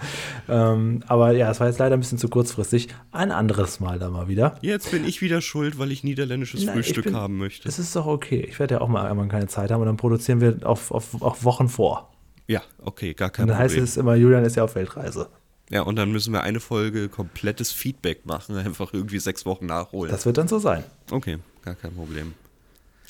[0.49, 2.87] Ähm, aber ja, es war jetzt leider ein bisschen zu kurzfristig.
[3.11, 4.55] Ein anderes Mal da mal wieder.
[4.61, 7.65] Jetzt bin ich wieder schuld, weil ich niederländisches Nein, ich Frühstück bin- haben möchte.
[7.65, 8.43] Das ist doch okay.
[8.49, 11.21] Ich werde ja auch mal einmal keine Zeit haben und dann produzieren wir auf, auf,
[11.21, 12.09] auf Wochen vor.
[12.47, 13.83] Ja, okay, gar kein Und dann heißt Problem.
[13.83, 15.29] es immer, Julian ist ja auf Weltreise.
[15.69, 20.11] ja, und dann müssen wir eine Folge komplettes Feedback machen, einfach irgendwie sechs Wochen nachholen.
[20.11, 20.83] Das wird dann so sein.
[21.11, 22.33] okay, gar kein Problem.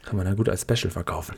[0.04, 1.36] Kann man dann gut als Special verkaufen.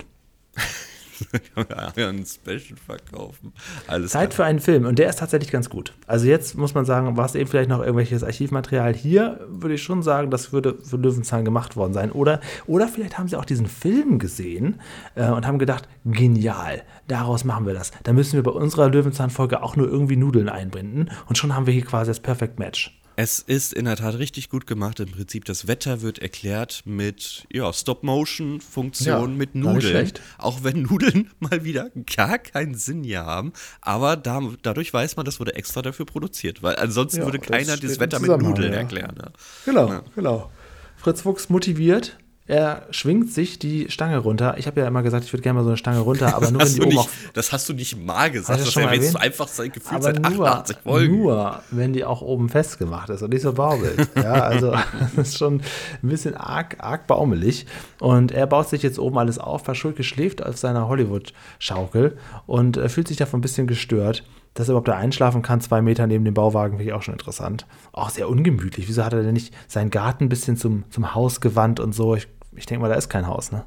[1.96, 3.54] ja, ein Special verkaufen.
[3.88, 5.94] Alles Zeit für einen Film und der ist tatsächlich ganz gut.
[6.08, 9.84] Also jetzt muss man sagen, war es eben vielleicht noch irgendwelches Archivmaterial hier, würde ich
[9.84, 12.12] schon sagen, das würde für Löwenzahn gemacht worden sein.
[12.12, 14.80] Oder, oder vielleicht haben sie auch diesen Film gesehen
[15.16, 17.92] äh, und haben gedacht, genial, daraus machen wir das.
[18.04, 21.74] Da müssen wir bei unserer Löwenzahn-Folge auch nur irgendwie Nudeln einbinden und schon haben wir
[21.74, 23.00] hier quasi das Perfect Match.
[23.18, 25.00] Es ist in der Tat richtig gut gemacht.
[25.00, 30.12] Im Prinzip, das Wetter wird erklärt mit ja, Stop-Motion-Funktion, Ja, mit Nudeln.
[30.38, 33.54] Auch wenn Nudeln mal wieder gar keinen Sinn hier haben.
[33.80, 36.62] Aber da, dadurch weiß man, das wurde extra dafür produziert.
[36.62, 39.16] Weil ansonsten Ja, würde das keiner das im Wetter mit Nudeln erklären.
[39.64, 40.52] Genau, genau.
[40.98, 42.18] Fritz Fuchs motiviert.
[42.48, 44.56] Er schwingt sich die Stange runter.
[44.60, 46.62] Ich habe ja immer gesagt, ich würde gerne mal so eine Stange runter, aber nur
[46.66, 48.62] wenn die oben nicht, das hast du nicht mal gesagt.
[48.62, 51.18] Das mal erwähnst du einfach seit Gefühl aber seit nur, 88 Folgen.
[51.18, 54.10] nur, wenn die auch oben festgemacht ist und nicht so baumelt.
[54.16, 54.72] Ja, also
[55.16, 55.62] das ist schon
[56.02, 57.66] ein bisschen arg, arg baumelig.
[58.00, 59.64] Und er baut sich jetzt oben alles auf.
[59.64, 64.24] Paschulke schläft auf seiner Hollywood-Schaukel und äh, fühlt sich davon ein bisschen gestört.
[64.54, 67.14] Dass er überhaupt da einschlafen kann, zwei Meter neben dem Bauwagen, finde ich auch schon
[67.14, 67.66] interessant.
[67.92, 68.88] Auch sehr ungemütlich.
[68.88, 72.16] Wieso hat er denn nicht seinen Garten ein bisschen zum, zum Haus gewandt und so?
[72.16, 73.66] Ich, ich denke mal, da ist kein Haus, ne?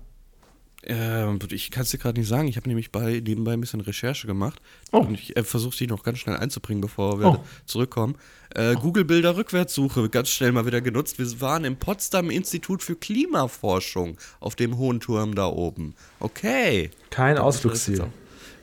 [0.85, 2.47] Ähm, ich kann es dir gerade nicht sagen.
[2.49, 4.61] Ich habe nämlich bei, nebenbei ein bisschen Recherche gemacht.
[4.93, 4.99] Oh.
[4.99, 7.45] Und ich äh, versuche sie noch ganz schnell einzubringen, bevor wir Oh.
[7.67, 8.15] zurückkommen.
[8.55, 11.19] Äh, Google-Bilder Rückwärtssuche, ganz schnell mal wieder genutzt.
[11.19, 15.95] Wir waren im Potsdam Institut für Klimaforschung auf dem hohen Turm da oben.
[16.21, 16.91] Okay.
[17.11, 18.07] Kein Ausflugsziel.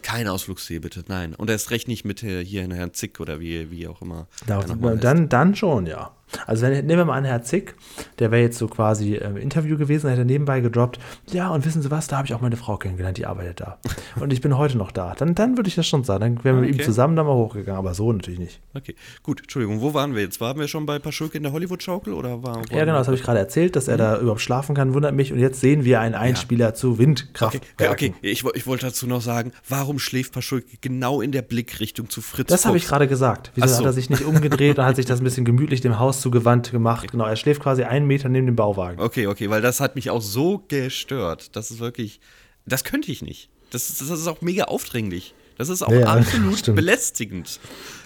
[0.01, 1.33] Kein Ausflugsziel, bitte, nein.
[1.35, 4.27] Und erst recht nicht mit äh, hier in Herrn Zick oder wie, wie auch immer.
[4.47, 6.11] Da, dann, dann schon, ja.
[6.47, 7.75] Also wenn, nehmen wir mal an, Herr Zick,
[8.19, 10.99] der wäre jetzt so quasi im Interview gewesen, hätte nebenbei gedroppt,
[11.31, 13.77] ja, und wissen Sie was, da habe ich auch meine Frau kennengelernt, die arbeitet da.
[14.19, 15.13] Und ich bin heute noch da.
[15.17, 16.35] Dann, dann würde ich das schon sagen.
[16.35, 16.83] Dann wären wir mit ihm Okay.
[16.85, 18.59] zusammen da mal hochgegangen, aber so natürlich nicht.
[18.73, 20.41] Okay, gut, Entschuldigung, wo waren wir jetzt?
[20.41, 23.23] Waren wir schon bei Paschulke in der Hollywood-Schaukel oder war Ja, genau, das habe ich
[23.23, 25.31] gerade erzählt, dass er da überhaupt schlafen kann, wundert mich.
[25.31, 27.91] Und jetzt sehen wir einen Einspieler zu Okay, Windkraftwerken.
[27.91, 28.13] okay.
[28.21, 32.47] Ich, ich wollte dazu noch sagen, warum schläft Paschulke genau in der Blickrichtung zu Fritz
[32.49, 33.51] Das habe ich gerade gesagt.
[33.55, 33.77] Wieso so.
[33.79, 36.71] hat er sich nicht umgedreht und hat sich das ein bisschen gemütlich dem Haus zugewandt
[36.71, 37.11] gemacht?
[37.11, 38.99] Genau, er schläft quasi einen Meter neben dem Bauwagen.
[38.99, 41.55] Okay, okay, weil das hat mich auch so gestört.
[41.55, 42.19] Das ist wirklich,
[42.65, 43.49] das könnte ich nicht.
[43.69, 45.35] Das ist, das ist auch mega aufdringlich.
[45.57, 46.75] Das ist auch Ja, absolut stimmt.
[46.77, 47.59] belästigend.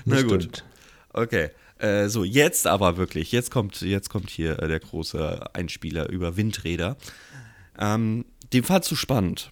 [0.06, 0.42] Na Das gut.
[0.44, 0.66] stimmt.
[1.14, 1.50] Okay.
[1.78, 3.32] Äh, so, jetzt aber wirklich.
[3.32, 6.98] Jetzt kommt, jetzt kommt hier äh, der große Einspieler über Windräder.
[7.80, 9.52] Ähm, dem Fall zu spannend.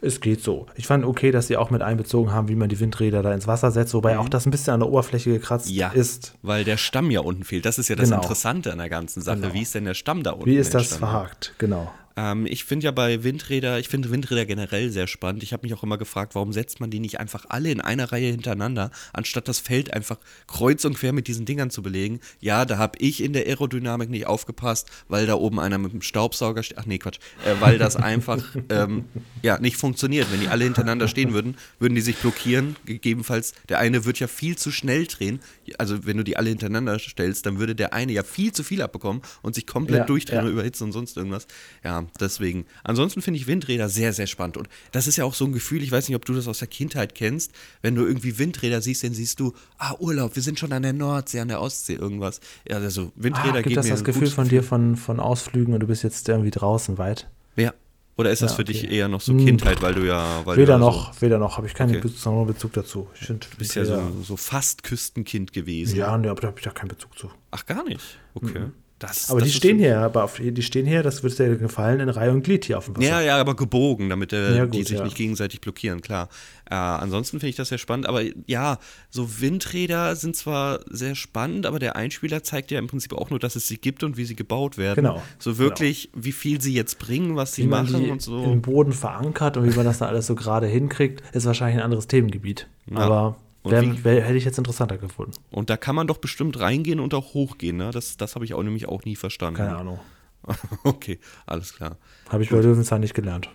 [0.00, 0.66] Es geht so.
[0.76, 3.46] Ich fand okay, dass sie auch mit einbezogen haben, wie man die Windräder da ins
[3.46, 5.74] Wasser setzt, wobei auch das ein bisschen an der Oberfläche gekratzt Mhm.
[5.76, 6.34] Ja, ist.
[6.42, 7.64] weil der Stamm ja unten fehlt.
[7.66, 8.22] Das ist ja das Genau.
[8.22, 9.40] Interessante an der ganzen Sache.
[9.40, 9.54] Genau.
[9.54, 10.46] Wie ist denn der Stamm da unten?
[10.46, 11.54] Wie ist das verhakt?
[11.58, 11.90] Genau.
[12.16, 15.42] Ähm, ich finde ja bei Windräder, ich finde Windräder generell sehr spannend.
[15.42, 18.12] Ich habe mich auch immer gefragt, warum setzt man die nicht einfach alle in einer
[18.12, 22.20] Reihe hintereinander, anstatt das Feld einfach kreuz und quer mit diesen Dingern zu belegen.
[22.40, 26.02] Ja, da habe ich in der Aerodynamik nicht aufgepasst, weil da oben einer mit dem
[26.02, 26.78] Staubsauger steht.
[26.78, 27.18] Ach nee, Quatsch.
[27.44, 29.04] Äh, weil das einfach ähm,
[29.42, 30.30] ja, nicht funktioniert.
[30.32, 32.76] Wenn die alle hintereinander stehen würden, würden die sich blockieren.
[32.84, 35.40] Gegebenenfalls, der eine wird ja viel zu schnell drehen.
[35.78, 38.82] Also wenn du die alle hintereinander stellst, dann würde der eine ja viel zu viel
[38.82, 40.44] abbekommen und sich komplett Ja, durchdrehen ja.
[40.44, 41.46] und überhitzen und sonst irgendwas.
[41.82, 42.66] Ja, deswegen.
[42.82, 44.56] Ansonsten finde ich Windräder sehr, sehr spannend.
[44.56, 46.58] Und das ist ja auch so ein Gefühl, ich weiß nicht, ob du das aus
[46.58, 50.58] der Kindheit kennst, wenn du irgendwie Windräder siehst, dann siehst du, ah, Urlaub, wir sind
[50.58, 52.40] schon an der Nordsee, an der Ostsee, irgendwas.
[52.68, 55.74] Ja, also Windräder Ah, gibt geben das mir das Gefühl von dir von, von Ausflügen
[55.74, 57.28] und du bist jetzt irgendwie draußen weit?
[57.56, 57.72] Ja.
[58.16, 58.96] Oder ist das Ja, für dich okay.
[58.96, 59.44] eher noch so Hm.
[59.44, 60.42] Kindheit, weil du ja.
[60.46, 62.00] Weil Weder du ja noch, weder noch, habe ich keinen Okay.
[62.00, 63.08] Bezug, Bezug dazu.
[63.20, 65.96] Ich find, So, bist ja so, so fast Küstenkind gewesen.
[65.96, 67.28] ja, nee, aber da habe ich da keinen Bezug zu.
[67.50, 68.18] Ach, gar nicht.
[68.34, 68.66] Okay.
[69.00, 71.98] Das, Aber das die stehen hier, aber auf, die stehen hier, das wird dir gefallen,
[72.00, 73.06] in Reihe und Glied hier auf dem Wasser.
[73.06, 75.04] Ja, ja, aber gebogen, damit äh, Ja, die gut, sich ja.
[75.04, 76.28] nicht gegenseitig blockieren, klar.
[76.70, 78.78] Äh, ansonsten finde ich das sehr spannend, aber ja,
[79.10, 83.40] so Windräder sind zwar sehr spannend, aber der Einspieler zeigt ja im Prinzip auch nur,
[83.40, 84.96] dass es sie gibt und wie sie gebaut werden.
[85.04, 88.22] Genau, So wirklich, wie viel sie jetzt bringen, was sie wie man machen die und
[88.22, 88.44] so.
[88.44, 91.84] im Boden verankert und wie man das dann alles so gerade hinkriegt, ist wahrscheinlich ein
[91.84, 92.68] anderes Themengebiet.
[92.90, 92.98] Ja.
[92.98, 95.32] Aber wär, wär, hätte ich jetzt interessanter gefunden.
[95.50, 97.90] Und da kann man doch bestimmt reingehen und auch hochgehen, ne?
[97.90, 99.58] Das, das habe ich auch nämlich auch nie verstanden.
[99.58, 100.00] Keine Ahnung.
[100.84, 101.96] Okay, alles klar.
[102.28, 103.48] Habe ich bei Löwenzahn nicht gelernt.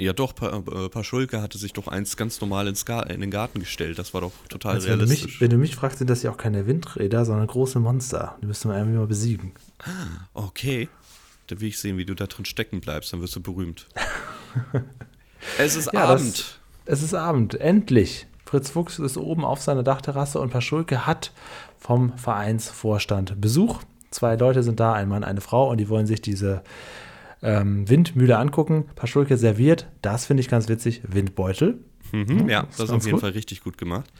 [0.00, 3.32] Ja, doch, pa äh, Paschulke hatte sich doch eins ganz normal ins Ga in den
[3.32, 3.98] Garten gestellt.
[3.98, 5.32] Das war doch total Also wenn, du realistisch.
[5.32, 8.36] mich, wenn du mich fragst, sind das ja auch keine Windräder, sondern große Monster.
[8.40, 9.50] Die müsste man irgendwie mal besiegen.
[10.34, 10.88] Okay.
[11.48, 13.88] Da will ich sehen, wie du da drin stecken bleibst, dann wirst du berühmt.
[15.58, 16.58] es ist Ja, das- Abend.
[16.84, 18.27] Es ist Abend, endlich.
[18.48, 21.32] Fritz Fuchs ist oben auf seiner Dachterrasse und Paschulke hat
[21.78, 23.82] vom Vereinsvorstand Besuch.
[24.10, 26.62] Zwei Leute sind da, ein Mann, eine Frau, und die wollen sich diese
[27.42, 28.86] ähm, Windmühle angucken.
[28.96, 31.84] Paschulke serviert, das finde ich ganz witzig, Windbeutel.
[32.12, 33.20] Mhm, ja, das ist auf jeden gut.
[33.20, 34.10] Fall richtig gut gemacht.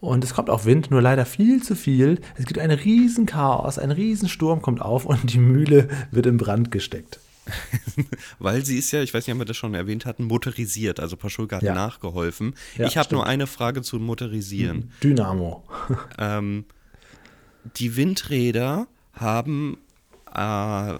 [0.00, 2.22] Und es kommt auch Wind, nur leider viel zu viel.
[2.36, 6.38] Es gibt ein riesen Chaos, ein riesen Sturm kommt auf und die Mühle wird in
[6.38, 7.20] Brand gesteckt.
[8.38, 11.00] Weil sie ist ja, ich weiß nicht, ob wir das schon erwähnt hatten, motorisiert.
[11.00, 11.74] Also Paschulke hat Ja.
[11.74, 12.54] nachgeholfen.
[12.76, 14.92] Ja, ich habe nur eine Frage zu Motorisieren.
[15.02, 15.64] Dynamo.
[16.18, 16.64] Ähm,
[17.76, 19.78] die Windräder haben,
[20.34, 20.38] äh,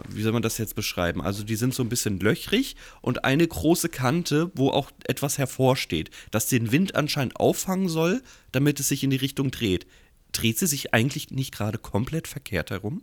[0.08, 1.20] wie soll man das jetzt beschreiben?
[1.22, 6.10] Also die sind so ein bisschen löchrig und eine große Kante, wo auch etwas hervorsteht,
[6.30, 9.86] das den Wind anscheinend auffangen soll, damit es sich in die Richtung dreht.
[10.32, 13.02] Dreht sie sich eigentlich nicht gerade komplett verkehrt herum?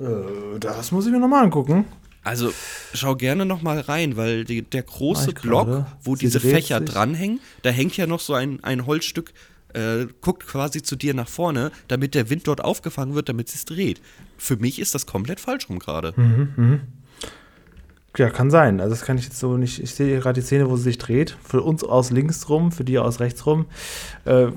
[0.00, 0.04] Äh,
[0.60, 1.84] das muss ich mir nochmal angucken.
[2.26, 2.52] Also
[2.92, 5.86] schau gerne noch mal rein, weil die, der große ich Block, gerade.
[6.02, 6.90] wo Sie diese Fächer sich.
[6.90, 9.32] dranhängen, da hängt ja noch so ein, ein Holzstück,
[9.74, 13.64] äh, guckt quasi zu dir nach vorne, damit der Wind dort aufgefangen wird, damit es
[13.64, 14.00] dreht.
[14.38, 16.16] Für mich ist das komplett falsch rum gerade.
[16.16, 16.80] Hm.
[18.16, 18.80] Ja, kann sein.
[18.80, 19.80] Also das kann ich jetzt so nicht.
[19.80, 21.36] Ich sehe gerade die Szene, wo sie sich dreht.
[21.44, 23.66] Für uns aus links rum, für die aus rechts rum.
[24.24, 24.48] Äh,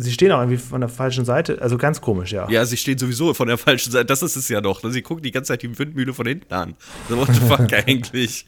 [0.00, 1.60] sie stehen auch irgendwie von der falschen Seite.
[1.60, 2.48] Also ganz komisch, ja.
[2.50, 4.06] Ja, sie stehen sowieso von der falschen Seite.
[4.06, 4.82] Das ist es ja noch.
[4.88, 6.74] Sie gucken die ganze Zeit die Windmühle von hinten an.
[7.08, 8.46] So, what the fuck eigentlich?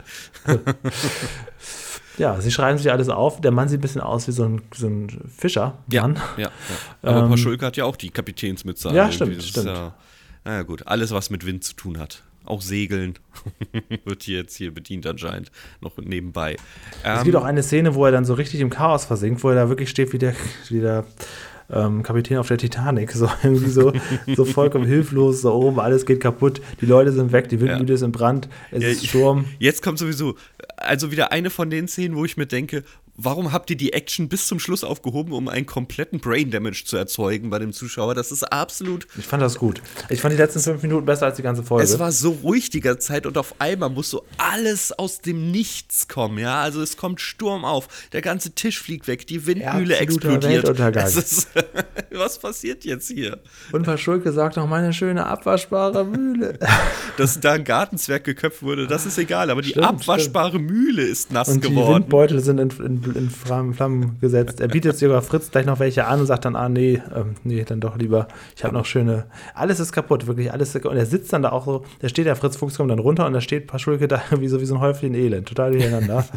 [2.18, 3.40] Ja, sie schreiben sich alles auf.
[3.40, 5.78] Der Mann sieht ein bisschen aus wie so ein, so ein Fischer.
[5.90, 6.50] Ja, ja, ja.
[7.02, 8.88] Aber Ähm, Paschulke hat ja auch die Kapitänsmütze.
[8.88, 9.14] Ja, Irgendwie.
[9.14, 9.66] stimmt, stimmt.
[9.66, 9.94] Ja,
[10.44, 10.86] naja, gut.
[10.86, 12.22] Alles, was mit Wind zu tun hat.
[12.44, 13.14] Auch Segeln
[14.04, 15.50] wird hier jetzt hier bedient anscheinend.
[15.80, 16.56] Noch nebenbei.
[17.02, 19.50] Es Ähm, gibt auch eine Szene, wo er dann so richtig im Chaos versinkt, wo
[19.50, 20.34] er da wirklich steht wie der,
[20.68, 21.04] wie der
[21.70, 23.12] ähm, Kapitän auf der Titanic.
[23.12, 23.92] So irgendwie so,
[24.34, 28.02] so vollkommen hilflos, so oben, alles geht kaputt, die Leute sind weg, die Windmühle ist
[28.02, 29.44] in Brand, es Ja, ist Sturm.
[29.58, 30.34] Jetzt kommt sowieso,
[30.76, 32.82] also wieder eine von den Szenen, wo ich mir denke,
[33.16, 36.96] warum habt ihr die Action bis zum Schluss aufgehoben, um einen kompletten Brain Damage zu
[36.96, 38.14] erzeugen bei dem Zuschauer?
[38.14, 39.06] Das ist absolut.
[39.18, 39.82] Ich fand das gut.
[40.08, 41.84] Ich fand die letzten fünf Minuten besser als die ganze Folge.
[41.84, 45.50] Es war so ruhig die ganze Zeit und auf einmal muss so alles aus dem
[45.50, 46.60] Nichts kommen, ja.
[46.60, 51.06] Also es kommt Sturm auf, der ganze Tisch fliegt weg, die Windmühle Absoluter explodiert.
[51.06, 51.48] Ist,
[52.12, 53.38] was passiert jetzt hier?
[53.72, 56.58] Und Verschulke sagt noch, meine schöne abwaschbare Mühle.
[57.16, 61.32] Dass da ein Gartenzwerg geköpft wurde, das ist egal, aber die Stimmt, abwaschbare Mühle ist
[61.32, 62.02] nass Und die geworden.
[62.02, 64.60] Windbeutel sind in, in, in Flammen, gesetzt.
[64.60, 67.64] Er bietet sogar Fritz gleich noch welche an und sagt dann, ah nee, ähm, nee,
[67.64, 68.28] dann doch lieber.
[68.56, 69.26] Ich habe noch schöne.
[69.54, 70.74] Alles ist kaputt, wirklich alles.
[70.74, 73.26] Und er sitzt dann da auch so, da steht der Fritz Fuchs kommt dann runter
[73.26, 76.24] und da steht Paschulke da wie so, wie so ein Häufchen Elend, total durcheinander.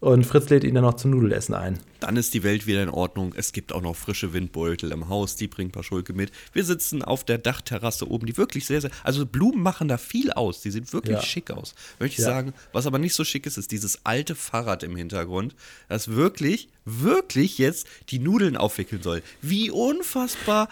[0.00, 1.78] und Fritz lädt ihn dann noch zum Nudelessen ein.
[2.00, 3.34] Dann ist die Welt wieder in Ordnung.
[3.36, 6.32] Es gibt auch noch frische Windbeutel im Haus, die bringt Paschulke mit.
[6.54, 8.90] Wir sitzen auf der Dachterrasse oben, die wirklich sehr, sehr.
[9.04, 10.62] Also Blumen machen da viel aus.
[10.62, 11.22] Die sieht wirklich Ja.
[11.22, 11.74] schick aus.
[11.98, 12.32] Möchte ich Ja.
[12.32, 12.54] sagen.
[12.72, 15.54] Was aber nicht so schick ist, ist dieses alte Fahrrad im Hintergrund,
[15.88, 19.22] das wirklich, wirklich jetzt die Nudeln aufwickeln soll.
[19.42, 20.68] Wie unfassbar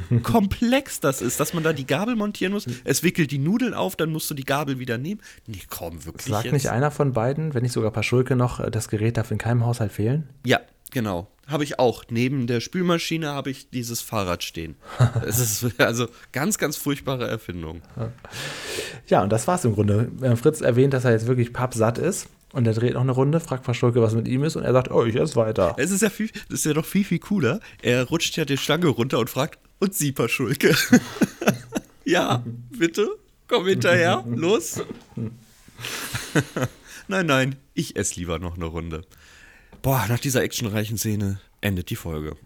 [0.22, 2.66] komplex das ist, dass man da die Gabel montieren muss.
[2.84, 5.20] Es wickelt die Nudeln auf, dann musst du die Gabel wieder nehmen.
[5.46, 6.26] Nee, komm, wirklich.
[6.26, 6.52] Sagt jetzt.
[6.52, 9.64] nicht einer von beiden, wenn nicht sogar Paschulke noch, äh, das Gerät darf in keinem
[9.64, 10.28] Haushalt fehlen?
[10.44, 11.28] Ja, genau.
[11.48, 12.04] Habe ich auch.
[12.08, 14.76] Neben der Spülmaschine habe ich dieses Fahrrad stehen.
[15.26, 17.82] Es ist also ganz, ganz furchtbare Erfindung.
[19.08, 20.10] Ja, und das war's im Grunde.
[20.36, 22.28] Fritz erwähnt, dass er jetzt wirklich pappsatt ist.
[22.52, 24.56] Und er dreht noch eine Runde, fragt Paschulke, was mit ihm ist.
[24.56, 25.74] Und er sagt, oh, ich esse weiter.
[25.78, 27.60] Es ist ja viel, ist ja noch viel, viel cooler.
[27.80, 30.76] Er rutscht ja die Stange runter und fragt, und Sie, Paschulke?
[32.04, 33.08] ja, bitte?
[33.48, 34.80] Komm hinterher, los.
[37.08, 39.02] nein, nein, ich esse lieber noch eine Runde.
[39.82, 42.36] Boah, nach dieser actionreichen Szene endet die Folge.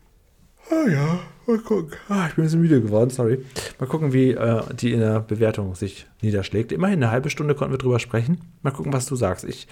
[0.70, 1.98] Ah ja, mal gucken.
[2.08, 3.44] Ah, ich bin bisschen müde geworden, sorry.
[3.78, 6.72] Mal gucken, wie äh, die in der Bewertung sich niederschlägt.
[6.72, 8.40] Immerhin eine halbe Stunde konnten wir drüber sprechen.
[8.62, 9.44] Mal gucken, was du sagst.
[9.44, 9.68] Ich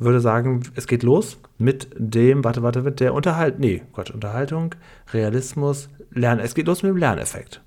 [0.00, 4.74] würde sagen, es geht los mit dem, warte, warte, mit der Unterhalt, nee, Gott, Unterhaltung,
[5.12, 6.40] Realismus, Lernen.
[6.40, 7.60] Es geht los mit dem Lerneffekt.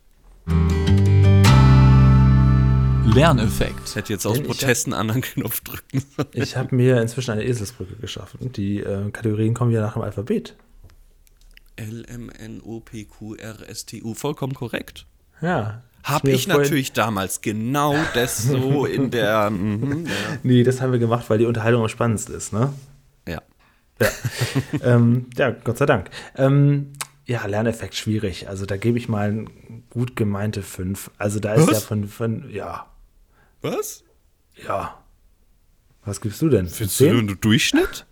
[3.05, 3.87] Lerneffekt.
[3.87, 6.03] Ich hätte jetzt aus Denn Protest einen anderen Knopf drücken.
[6.33, 8.51] Ich habe mir inzwischen eine Eselsbrücke geschaffen.
[8.53, 10.55] Die äh, Kategorien kommen wieder nach dem Alphabet.
[11.75, 14.13] L, M, N, O, P, Q, R, S, T, U.
[14.13, 15.05] Vollkommen korrekt.
[15.41, 15.83] Ja.
[16.03, 19.49] Hab Mir ich natürlich damals genau das so in der.
[19.51, 20.11] mhm, ja.
[20.43, 22.73] Nee, das haben wir gemacht, weil die Unterhaltung am spannendsten ist, ne?
[23.27, 23.41] ja.
[24.01, 24.09] Ja,
[24.95, 26.09] ähm, ja Gott sei Dank.
[26.35, 26.91] Ähm,
[27.25, 28.49] ja, Lerneffekt schwierig.
[28.49, 31.11] Also da gebe ich mal ein gut gemeinte 5.
[31.17, 31.73] Also da ist Was?
[31.73, 32.87] ja von, von, ja,
[33.61, 34.03] Was?
[34.67, 34.97] ja.
[36.03, 36.67] Was gibst du denn?
[36.67, 38.05] Findest du einen Durchschnitt?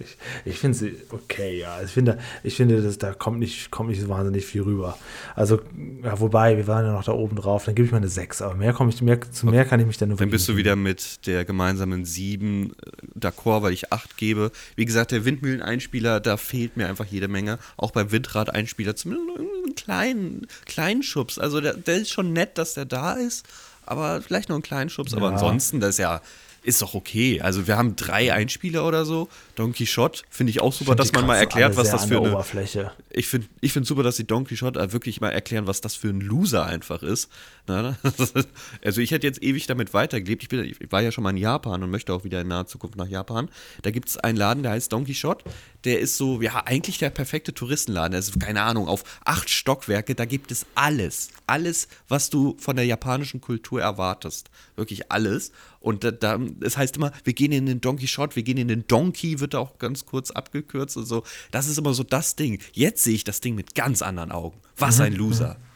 [0.00, 1.80] Ich, ich finde sie okay, ja.
[1.80, 4.98] Ich finde, ich finde dass da kommt nicht, kommt nicht so wahnsinnig viel rüber.
[5.36, 5.60] Also,
[6.02, 8.42] ja, wobei, wir waren ja noch da oben drauf, dann gebe ich mal eine 6,
[8.42, 10.56] aber mehr komme ich, mehr, zu mehr kann ich mich dann nur Dann bist du
[10.56, 12.72] wieder mit der gemeinsamen 7
[13.16, 14.50] d'accord, weil ich 8 gebe.
[14.74, 17.58] Wie gesagt, der Windmühleneinspieler, da fehlt mir einfach jede Menge.
[17.76, 21.38] Auch beim Windrad-Einspieler zumindest einen kleinen, kleinen Schubs.
[21.38, 23.46] Also der, der ist schon nett, dass der da ist,
[23.86, 25.14] aber vielleicht noch einen kleinen Schubs.
[25.14, 25.32] Aber Ja.
[25.34, 26.20] ansonsten, das ist ja.
[26.64, 27.42] Ist doch okay.
[27.42, 29.28] Also wir haben drei Einspieler oder so.
[29.54, 32.32] Don Quixote finde ich auch super, find dass man mal erklärt, was das für eine,
[32.32, 32.90] Oberfläche.
[33.10, 35.94] ich finde ich find super, dass die Don Quixote äh, wirklich mal erklären, was das
[35.94, 37.28] für ein Loser einfach ist.
[37.68, 37.98] Ne?
[38.84, 40.42] also ich hätte jetzt ewig damit weitergelebt.
[40.42, 42.66] Ich, bin, ich war ja schon mal in Japan und möchte auch wieder in naher
[42.66, 43.50] Zukunft nach Japan.
[43.82, 45.44] Da gibt es einen Laden, der heißt Don Quixote.
[45.84, 48.18] Der ist so, ja, eigentlich der perfekte Touristenladen.
[48.18, 50.14] Ist, keine Ahnung, auf acht Stockwerke.
[50.14, 51.28] Da gibt es alles.
[51.46, 54.48] Alles, was du von der japanischen Kultur erwartest.
[54.76, 55.52] Wirklich alles.
[55.84, 58.68] Und da, da, es heißt immer, wir gehen in den Don Quixote, wir gehen in
[58.68, 61.24] den Donkey, wird da auch ganz kurz abgekürzt und so.
[61.50, 62.58] Das ist immer so das Ding.
[62.72, 64.58] Jetzt sehe ich das Ding mit ganz anderen Augen.
[64.78, 65.56] Was ein Loser.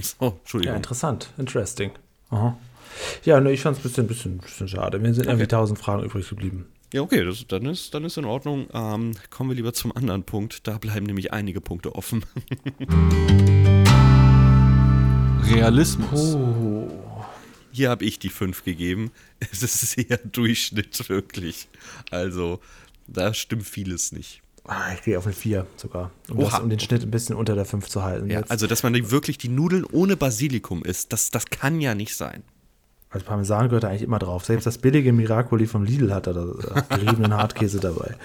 [0.00, 0.76] So, Ja, Entschuldigung.
[0.76, 1.30] interessant.
[1.36, 1.90] Interesting.
[2.30, 2.56] Aha.
[3.24, 5.00] Ja, ne, ich fand es ein bisschen, bisschen, bisschen schade.
[5.00, 6.66] Mir sind irgendwie tausend Fragen übrig geblieben.
[6.92, 8.68] Ja, okay, das, dann, ist, dann ist in Ordnung.
[8.72, 10.68] Ähm, kommen wir lieber zum anderen Punkt.
[10.68, 12.24] Da bleiben nämlich einige Punkte offen.
[15.50, 16.36] Realismus.
[16.36, 16.88] Oh.
[17.74, 19.10] Hier habe ich die 5 gegeben.
[19.52, 21.68] Es ist eher Durchschnitt, wirklich.
[22.10, 22.60] Also,
[23.06, 24.40] da stimmt vieles nicht.
[24.64, 26.10] Ah, ich gehe auf eine 4 sogar.
[26.30, 28.30] Um, das, um den Schnitt ein bisschen unter der 5 zu halten.
[28.30, 32.16] Ja, also, dass man wirklich die Nudeln ohne Basilikum isst, das, das kann ja nicht
[32.16, 32.42] sein.
[33.14, 34.44] Also Parmesan gehört da eigentlich immer drauf.
[34.44, 38.16] Selbst das billige Miracoli vom Lidl hat da äh, geriebenen Hartkäse dabei.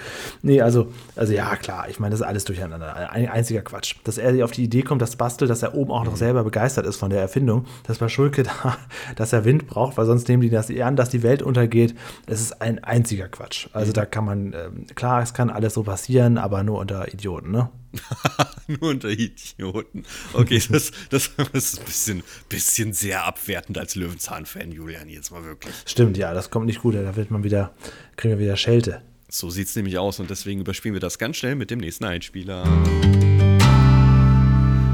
[0.42, 2.96] Nee, also, also ja, klar, ich meine, das ist alles durcheinander.
[3.12, 3.94] Ein einziger Quatsch.
[4.02, 6.86] Dass er auf die Idee kommt, das Bastel, dass er oben auch noch selber begeistert
[6.86, 8.76] ist von der Erfindung, dass bei Schulke da,
[9.14, 11.94] dass er Wind braucht, weil sonst nehmen die das eher an, dass die Welt untergeht.
[12.26, 13.68] Das ist ein einziger Quatsch.
[13.72, 17.52] Also da kann man, ähm, klar, es kann alles so passieren, aber nur unter Idioten,
[17.52, 17.70] ne?
[18.66, 20.04] Nur unter Idioten.
[20.32, 25.44] Okay, das, das, das ist ein bisschen, bisschen sehr abwertend als Löwenzahn-Fan, Julian, jetzt mal
[25.44, 25.74] wirklich.
[25.86, 26.94] Stimmt, ja, das kommt nicht gut.
[26.94, 27.74] Da wird man wieder,
[28.16, 29.02] kriegen wir wieder Schelte.
[29.28, 32.04] So sieht es nämlich aus und deswegen überspielen wir das ganz schnell mit dem nächsten
[32.04, 32.64] Einspieler.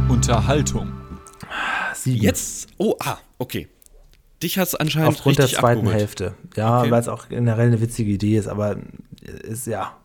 [0.09, 0.93] Unterhaltung.
[1.95, 2.23] Sieben.
[2.23, 3.69] Jetzt, oh, ah, okay.
[4.43, 5.99] Dich hat es anscheinend Aufgrund der zweiten abgeholt.
[5.99, 6.35] Hälfte.
[6.57, 6.91] Ja, Okay.
[6.91, 8.77] weil es auch generell eine witzige Idee ist, aber
[9.23, 9.97] ist ja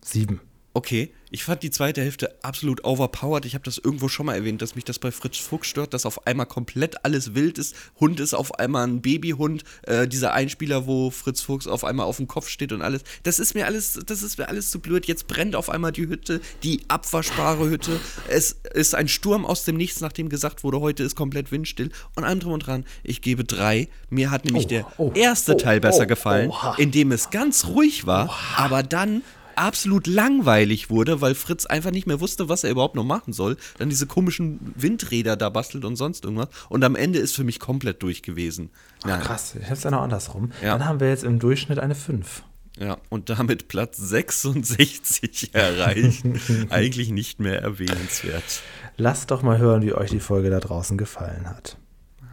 [0.00, 0.40] sieben.
[0.80, 3.44] Okay, ich fand die zweite Hälfte absolut overpowered.
[3.44, 6.06] Ich habe das irgendwo schon mal erwähnt, dass mich das bei Fritz Fuchs stört, dass
[6.06, 7.76] auf einmal komplett alles wild ist.
[8.00, 9.62] Hund ist auf einmal ein Babyhund.
[9.82, 13.02] Äh, dieser Einspieler, wo Fritz Fuchs auf einmal auf dem Kopf steht und alles.
[13.24, 15.04] Das ist mir alles, das ist mir alles zu blöd.
[15.04, 18.00] Jetzt brennt auf einmal die Hütte, die abwaschbare Hütte.
[18.26, 21.90] Es ist ein Sturm aus dem Nichts, nachdem gesagt wurde, heute ist komplett windstill.
[22.16, 23.90] Und allem drum und dran, ich gebe drei.
[24.08, 27.28] Mir hat nämlich Oh, der oh, erste oh, Teil besser oh, gefallen, in dem es
[27.28, 29.20] ganz ruhig war, aber dann
[29.56, 33.56] absolut langweilig wurde, weil Fritz einfach nicht mehr wusste, was er überhaupt noch machen soll.
[33.78, 36.48] Dann diese komischen Windräder da bastelt und sonst irgendwas.
[36.68, 38.70] Und am Ende ist für mich komplett durch gewesen.
[39.06, 40.52] Ja, Krass, ich hab's ja noch andersrum.
[40.62, 40.76] Ja.
[40.78, 42.42] Dann haben wir jetzt im Durchschnitt eine 5.
[42.78, 46.24] ja, und damit Platz 66 erreicht.
[46.70, 48.62] Eigentlich nicht mehr erwähnenswert.
[48.96, 51.78] Lasst doch mal hören, wie euch die Folge da draußen gefallen hat.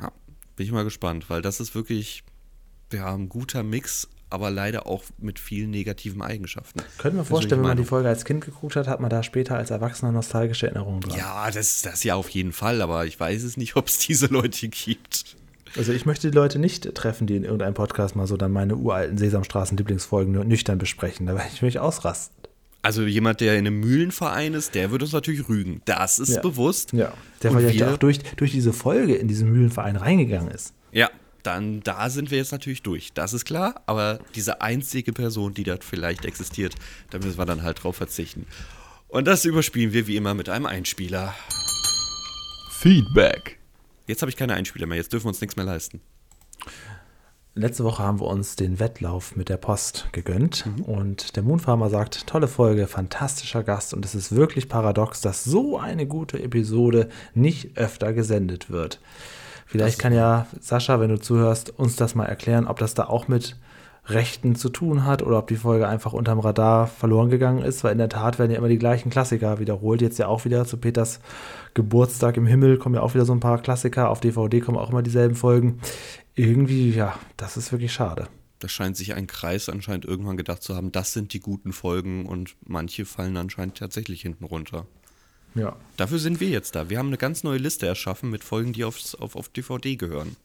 [0.01, 0.11] Ja,
[0.55, 2.23] bin ich mal gespannt, weil das ist wirklich
[2.93, 6.79] ja, ein guter Mix, aber leider auch mit vielen negativen Eigenschaften.
[6.79, 7.85] Können wir Persönliche vorstellen, wenn man die.
[7.85, 11.17] Folge als Kind geguckt hat, hat man da später als Erwachsener nostalgische Erinnerungen dran.
[11.17, 14.27] Ja, das, das ja auf jeden Fall, aber ich weiß es nicht, ob es diese
[14.27, 15.37] Leute gibt.
[15.75, 18.75] Also ich möchte die Leute nicht treffen, die in irgendeinem Podcast mal so dann meine
[18.75, 21.27] uralten Sesamstraßen-Lieblingsfolgen nur nüchtern besprechen.
[21.27, 22.35] Da werde ich mich ausrasten.
[22.81, 25.81] Also jemand, der in einem Mühlenverein ist, der wird uns natürlich rügen.
[25.85, 26.41] Das ist Ja.
[26.41, 26.93] bewusst.
[26.93, 27.11] Ja.
[27.43, 30.73] Der vielleicht auch durch, durch diese Folge in diesen Mühlenverein reingegangen ist.
[30.91, 31.09] Ja,
[31.47, 33.13] dann da sind wir jetzt natürlich durch.
[33.13, 36.75] Das ist klar, aber diese einzige Person, die dort vielleicht existiert,
[37.09, 38.45] da müssen wir dann halt drauf verzichten.
[39.07, 41.33] Und das überspielen wir wie immer mit einem Einspieler.
[42.71, 43.57] Feedback.
[44.05, 46.01] Jetzt habe ich keine Einspieler mehr, jetzt dürfen wir uns nichts mehr leisten.
[47.55, 52.27] Letzte Woche haben wir uns den Wettlauf mit der Post gegönnt und der Moonfarmer sagt,
[52.27, 57.77] tolle Folge, fantastischer Gast und es ist wirklich paradox, dass so eine gute Episode nicht
[57.77, 58.99] öfter gesendet wird.
[59.67, 63.27] Vielleicht kann ja Sascha, wenn du zuhörst, uns das mal erklären, ob das da auch
[63.27, 63.57] mit
[64.05, 67.91] Rechten zu tun hat oder ob die Folge einfach unterm Radar verloren gegangen ist, weil
[67.91, 70.01] in der Tat werden ja immer die gleichen Klassiker wiederholt.
[70.01, 71.19] Jetzt ja auch wieder zu Peters
[71.73, 74.09] Geburtstag im Himmel kommen ja auch wieder so ein paar Klassiker.
[74.09, 75.79] Auf DVD kommen auch immer dieselben Folgen.
[76.35, 78.29] Irgendwie, ja, das ist wirklich schade.
[78.59, 82.25] Da scheint sich ein Kreis anscheinend irgendwann gedacht zu haben, das sind die guten Folgen
[82.25, 84.87] und manche fallen anscheinend tatsächlich hinten runter.
[85.57, 85.75] Ja.
[85.97, 86.89] Dafür sind wir jetzt da.
[86.89, 90.35] Wir haben eine ganz neue Liste erschaffen mit Folgen, die aufs, auf, auf DVD gehören.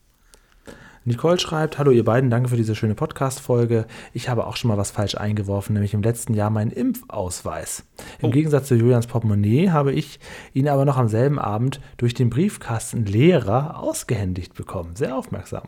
[1.04, 3.86] Nicole schreibt, hallo ihr beiden, danke für diese schöne Podcast-Folge.
[4.12, 7.84] Ich habe auch schon mal was falsch eingeworfen, nämlich im letzten Jahr meinen Impfausweis.
[8.20, 10.20] Im Gegensatz zu Julians Portemonnaie habe ich
[10.54, 14.94] ihn aber noch am selben Abend durch den Briefkasten Lehrer ausgehändigt bekommen.
[14.94, 15.64] Sehr aufmerksam.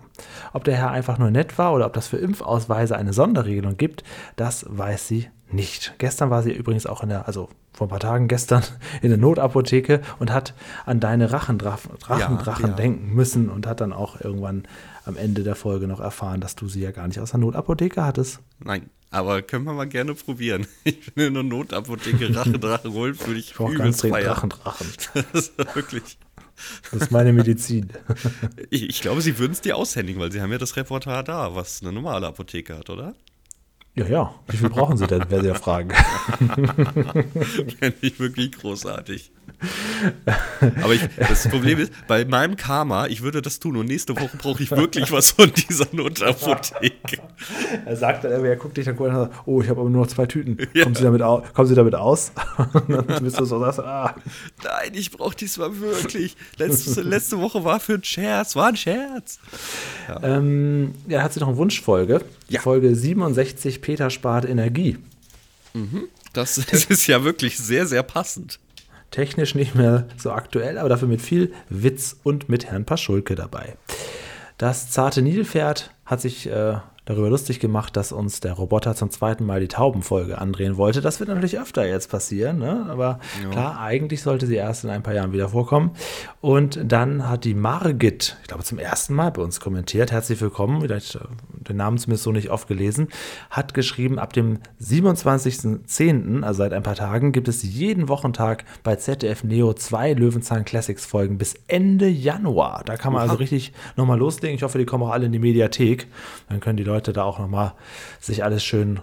[0.52, 4.04] Ob der Herr einfach nur nett war oder ob das für Impfausweise eine Sonderregelung gibt,
[4.36, 5.94] das weiß sie nicht.
[5.98, 8.62] Gestern war sie übrigens auch in der, also vor ein paar Tagen gestern
[9.02, 10.54] in der Notapotheke und hat
[10.86, 12.72] an deine Rachendrachen Ja, Drachen ja.
[12.72, 14.64] denken müssen und hat dann auch irgendwann
[15.04, 18.02] am Ende der Folge noch erfahren, dass du sie ja gar nicht aus der Notapotheke
[18.04, 18.40] hattest.
[18.58, 20.66] Nein, aber können wir mal gerne probieren.
[20.84, 24.34] Ich bin in der Notapotheke Rache, Drache holen, würde ich Ich ganz übelst dringend feiern.
[24.34, 24.86] Drachendrachen.
[25.32, 26.18] Das ist wirklich.
[26.92, 27.88] Das ist meine Medizin.
[28.70, 31.54] Ich, ich glaube, sie würden es dir aushändigen, weil sie haben ja das Repertoire da,
[31.56, 33.14] was eine normale Apotheke hat, oder?
[33.96, 34.34] Ja, ja.
[34.48, 35.90] Wie viel brauchen sie denn, sie ja fragen.
[37.78, 39.30] Fände ich wirklich großartig.
[40.82, 44.36] Aber ich, das Problem ist, bei meinem Karma, ich würde das tun und nächste Woche
[44.36, 47.18] brauche ich wirklich was von dieser Notapotheke.
[47.86, 49.80] Er sagt dann, irgendwie, er guckt dich dann kurz an und sagt, oh, ich habe
[49.80, 50.56] aber nur noch zwei Tüten.
[50.72, 50.84] Ja.
[50.84, 52.32] Kommen, sie damit au kommen Sie damit aus?
[52.88, 54.14] Und dann bist du so, sagst, ah,
[54.62, 56.36] Nein, ich brauche diesmal wirklich.
[56.56, 59.38] Letzte, letzte Woche war für ein Scherz, war ein Scherz.
[60.22, 62.22] ähm, ja, hat sie noch eine Wunschfolge.
[62.48, 62.60] Ja.
[62.60, 64.98] Folge 67, Peter spart Energie.
[66.32, 68.60] Das, das ist ja wirklich sehr, sehr passend.
[69.14, 73.76] Technisch nicht mehr so aktuell, aber dafür mit viel Witz und mit Herrn Paschulke dabei.
[74.58, 79.44] Das zarte Nilpferd hat sich äh, darüber lustig gemacht, dass uns der Roboter zum zweiten
[79.44, 81.02] Mal die Taubenfolge andrehen wollte.
[81.02, 82.86] Das wird natürlich öfter jetzt passieren, ne?
[82.88, 83.50] aber ja.
[83.50, 85.90] klar, eigentlich sollte sie erst in ein paar Jahren wieder vorkommen.
[86.40, 90.80] Und dann hat die Margit, ich glaube zum ersten Mal bei uns kommentiert, herzlich willkommen,
[90.80, 91.20] vielleicht äh,
[91.68, 93.08] den Namen zumindest so nicht oft gelesen,
[93.50, 98.96] hat geschrieben, ab dem 27.10., also seit ein paar Tagen, gibt es jeden Wochentag bei
[98.96, 102.82] ZDF Neo zwei Löwenzahn Classics Folgen bis Ende Januar.
[102.86, 104.56] Da kann man also richtig nochmal loslegen.
[104.56, 106.06] Ich hoffe, die kommen auch alle in die Mediathek.
[106.48, 107.72] Dann können die Leute Leute da auch nochmal
[108.20, 109.00] sich alles schön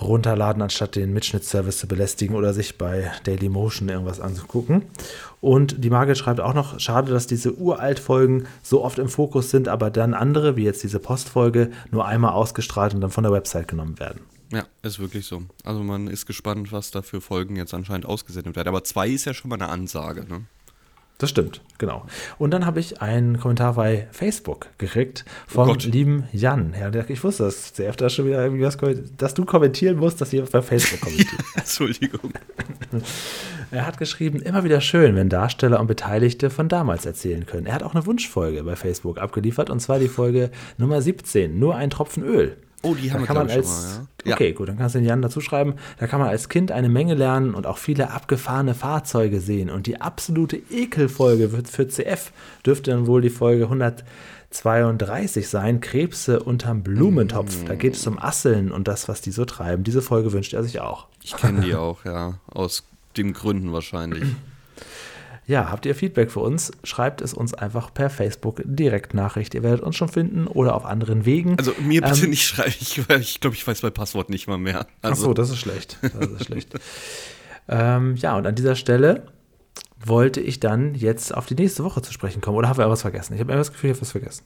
[0.00, 4.82] runterladen, anstatt den Mitschnittservice zu belästigen oder sich bei Dailymotion irgendwas anzugucken.
[5.40, 9.68] Und die Margit schreibt auch noch, schade, dass diese Uralt-Folgen so oft im Fokus sind,
[9.68, 13.68] aber dann andere, wie jetzt diese Postfolge, nur einmal ausgestrahlt und dann von der Website
[13.68, 14.20] genommen werden.
[14.52, 15.42] Ja, ist wirklich so.
[15.64, 18.68] Also man ist gespannt, was da für Folgen jetzt anscheinend ausgesendet werden.
[18.68, 20.44] Aber zwei ist ja schon mal eine Ansage, ne?
[21.18, 22.04] Das stimmt, genau.
[22.36, 26.74] Und dann habe ich einen Kommentar bei Facebook gekriegt vom oh lieben Jan.
[26.78, 28.76] Ja, ich wusste, dass der da schon wieder irgendwie was
[29.16, 31.32] dass du kommentieren musst, dass jemand bei Facebook kommentiert.
[31.54, 32.32] Entschuldigung.
[33.70, 37.64] er hat geschrieben, immer wieder schön, wenn Darsteller und Beteiligte von damals erzählen können.
[37.64, 41.76] Er hat auch eine Wunschfolge bei Facebook abgeliefert, und zwar die Folge Nummer 17, nur
[41.76, 42.58] ein Tropfen Öl.
[42.82, 44.34] Oh, die haben da kann man als, mal, ja.
[44.34, 45.74] Okay, gut, dann kannst du den Jan dazu schreiben.
[45.98, 49.70] Da kann man als Kind eine Menge lernen und auch viele abgefahrene Fahrzeuge sehen.
[49.70, 52.32] Und die absolute Ekelfolge für CF
[52.64, 55.80] dürfte dann wohl die Folge 132 sein.
[55.80, 57.62] Krebse unterm Blumentopf.
[57.62, 57.66] Mm.
[57.66, 59.84] Da geht es um Asseln und das, was die so treiben.
[59.84, 61.06] Diese Folge wünscht er sich auch.
[61.22, 62.34] Ich kenne die auch, ja.
[62.46, 62.84] Aus
[63.16, 64.24] den Gründen wahrscheinlich.
[65.46, 66.72] Ja, habt ihr Feedback für uns?
[66.82, 69.54] Schreibt es uns einfach per Facebook Direktnachricht.
[69.54, 71.56] Ihr werdet uns schon finden oder auf anderen Wegen.
[71.56, 72.74] Also mir bitte ähm, nicht schreiben.
[72.80, 74.88] Ich, ich glaube, ich weiß mein Passwort nicht mal mehr.
[75.02, 75.22] Also.
[75.22, 75.98] Ach so, das ist schlecht.
[76.02, 76.74] Das ist schlecht.
[77.68, 79.28] ähm, ja, und an dieser Stelle
[80.04, 82.56] wollte ich dann jetzt auf die nächste Woche zu sprechen kommen.
[82.56, 83.34] Oder haben wir was vergessen?
[83.34, 84.44] Ich habe immer das Gefühl, ich habe was vergessen.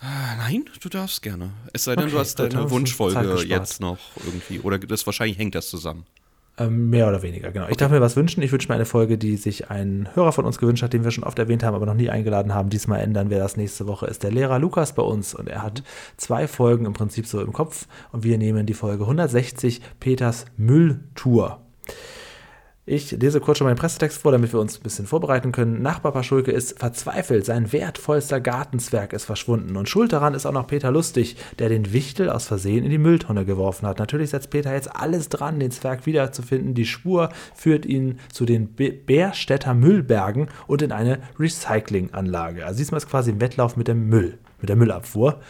[0.00, 1.50] Ah, nein, du darfst gerne.
[1.74, 4.60] Es sei denn, okay, du hast deine Wunschfolge jetzt noch irgendwie.
[4.60, 6.06] Oder das wahrscheinlich hängt das zusammen.
[6.58, 7.64] Ähm, mehr oder weniger, genau.
[7.64, 7.72] Okay.
[7.72, 8.42] Ich darf mir was wünschen.
[8.42, 11.10] Ich wünsche mir eine Folge, die sich ein Hörer von uns gewünscht hat, den wir
[11.10, 12.70] schon oft erwähnt haben, aber noch nie eingeladen haben.
[12.70, 14.06] Diesmal ändern wir das nächste Woche.
[14.06, 15.82] Ist der Lehrer Lukas bei uns und er hat
[16.16, 21.60] zwei Folgen im Prinzip so im Kopf und wir nehmen die Folge 160 Peters Mülltour.
[22.92, 25.80] Ich lese kurz schon meinen Pressetext vor, damit wir uns ein bisschen vorbereiten können.
[25.80, 30.66] Nachbar Paschulke ist verzweifelt, sein wertvollster Gartenzwerg ist verschwunden und schuld daran ist auch noch
[30.66, 34.00] Peter Lustig, der den Wichtel aus Versehen in die Mülltonne geworfen hat.
[34.00, 36.74] Natürlich setzt Peter jetzt alles dran, den Zwerg wiederzufinden.
[36.74, 42.66] Die Spur führt ihn zu den Bärstädter Müllbergen und in eine Recyclinganlage.
[42.66, 45.40] Also diesmal ist quasi ein Wettlauf mit dem Müll, mit der Müllabfuhr.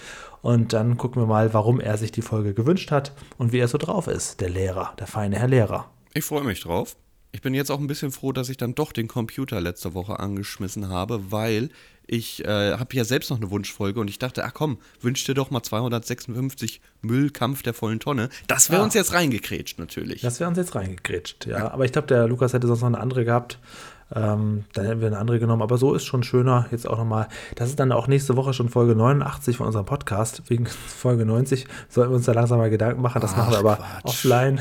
[0.42, 3.68] Und dann gucken wir mal, warum er sich die Folge gewünscht hat und wie er
[3.68, 5.90] so drauf ist, der Lehrer, der feine Herr Lehrer.
[6.12, 6.96] Ich freue mich drauf.
[7.32, 10.18] Ich bin jetzt auch ein bisschen froh, dass ich dann doch den Computer letzte Woche
[10.18, 11.70] angeschmissen habe, weil
[12.06, 15.34] ich äh, habe ja selbst noch eine Wunschfolge und ich dachte, ach komm, wünsch dir
[15.34, 18.30] doch mal 256 Müllkampf der vollen Tonne.
[18.48, 18.84] Das wäre ah.
[18.84, 20.22] uns jetzt reingekrätscht natürlich.
[20.22, 21.58] Das wäre uns jetzt reingekrätscht, ja.
[21.58, 21.70] ja.
[21.70, 23.60] Aber ich glaube, der Lukas hätte sonst noch eine andere gehabt.
[24.12, 25.62] Ähm, dann hätten wir eine andere genommen.
[25.62, 26.66] Aber so ist schon schöner.
[26.72, 27.28] Jetzt auch nochmal.
[27.54, 30.42] Das ist dann auch nächste Woche schon Folge 89 von unserem Podcast.
[30.48, 33.20] Wegen Folge 90 sollten wir uns da langsam mal Gedanken machen.
[33.20, 34.04] Das ach, machen wir aber Quatsch.
[34.04, 34.60] offline.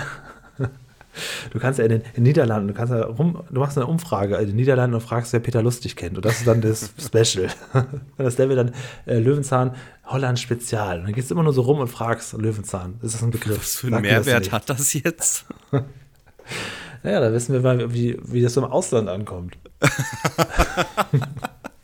[1.52, 4.36] Du kannst ja in den, in Niederlanden, du kannst ja rum, du machst eine Umfrage
[4.38, 6.18] in den Niederlanden und fragst, wer Peter Lustig kennt.
[6.18, 7.50] Und das ist dann das Special.
[8.18, 8.72] das Level dann
[9.06, 11.00] äh, Löwenzahn Holland Spezial.
[11.00, 13.00] Und dann gehst du immer nur so rum und fragst Löwenzahn.
[13.02, 13.60] Ist das ein Begriff?
[13.60, 15.46] Was für einen Mehrwert das hat das jetzt?
[17.04, 19.58] naja, da wissen wir mal, wie, wie das so im Ausland ankommt.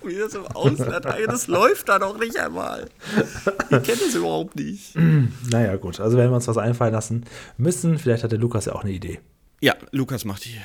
[0.06, 2.90] Wie das im Ausland das läuft da doch nicht einmal.
[3.16, 4.96] Ich kenne das überhaupt nicht.
[5.50, 6.00] Naja, gut.
[6.00, 7.26] Also werden wir uns was einfallen lassen
[7.58, 7.98] müssen.
[7.98, 9.20] Vielleicht hat der Lukas ja auch eine Idee.
[9.62, 10.60] Ja, Lukas macht die.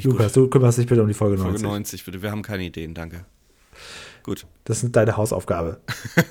[0.00, 0.36] Lukas, gut.
[0.36, 1.52] du kümmerst dich bitte um die Folge 90.
[1.52, 2.22] Folge 90, bitte.
[2.22, 3.24] Wir haben keine Ideen, danke.
[4.22, 4.46] Gut.
[4.64, 5.80] Das ist deine Hausaufgabe.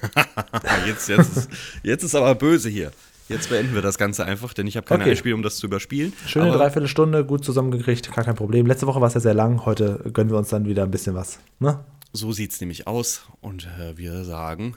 [0.88, 1.50] jetzt, jetzt, ist,
[1.84, 2.92] jetzt ist aber böse hier.
[3.30, 5.12] Jetzt beenden wir das Ganze einfach, denn ich habe keine okay.
[5.12, 6.12] Einspiel, um das zu überspielen.
[6.28, 8.66] Schöne Dreiviertelstunde, gut zusammengekriegt, gar kein Problem.
[8.66, 11.16] Letzte Woche war es ja sehr lang, heute gönnen wir uns dann wieder ein bisschen
[11.16, 11.40] was.
[11.60, 11.80] Ne?
[12.16, 13.24] So sieht es nämlich aus.
[13.42, 14.76] Und äh, wir sagen,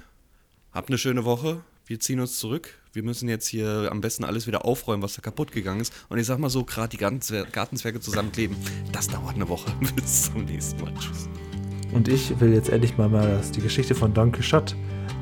[0.72, 1.62] habt eine schöne Woche.
[1.84, 2.70] Wir ziehen uns zurück.
[2.94, 5.92] Wir müssen jetzt hier am besten alles wieder aufräumen, was da kaputt gegangen ist.
[6.08, 8.56] Und ich sag mal so, gerade die Gartenzwerge zusammenkleben,
[8.90, 9.70] das dauert eine Woche.
[9.96, 10.94] Bis zum nächsten Mal.
[10.94, 11.28] Tschüss.
[11.92, 14.74] Und ich will jetzt endlich mal, mal die Geschichte von Don Quixote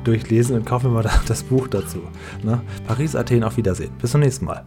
[0.05, 2.01] durchlesen und kaufe mir mal das Buch dazu.
[2.43, 2.61] Ne?
[2.87, 3.91] Paris, Athen, auf Wiedersehen.
[3.99, 4.65] Bis zum nächsten Mal.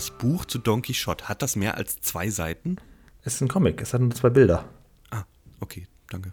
[0.00, 2.76] Das Buch zu Don Quixote, hat das mehr als zwei Seiten?
[3.20, 4.64] Es ist ein Comic, es hat nur zwei Bilder.
[5.10, 5.24] Ah,
[5.60, 6.32] okay, danke.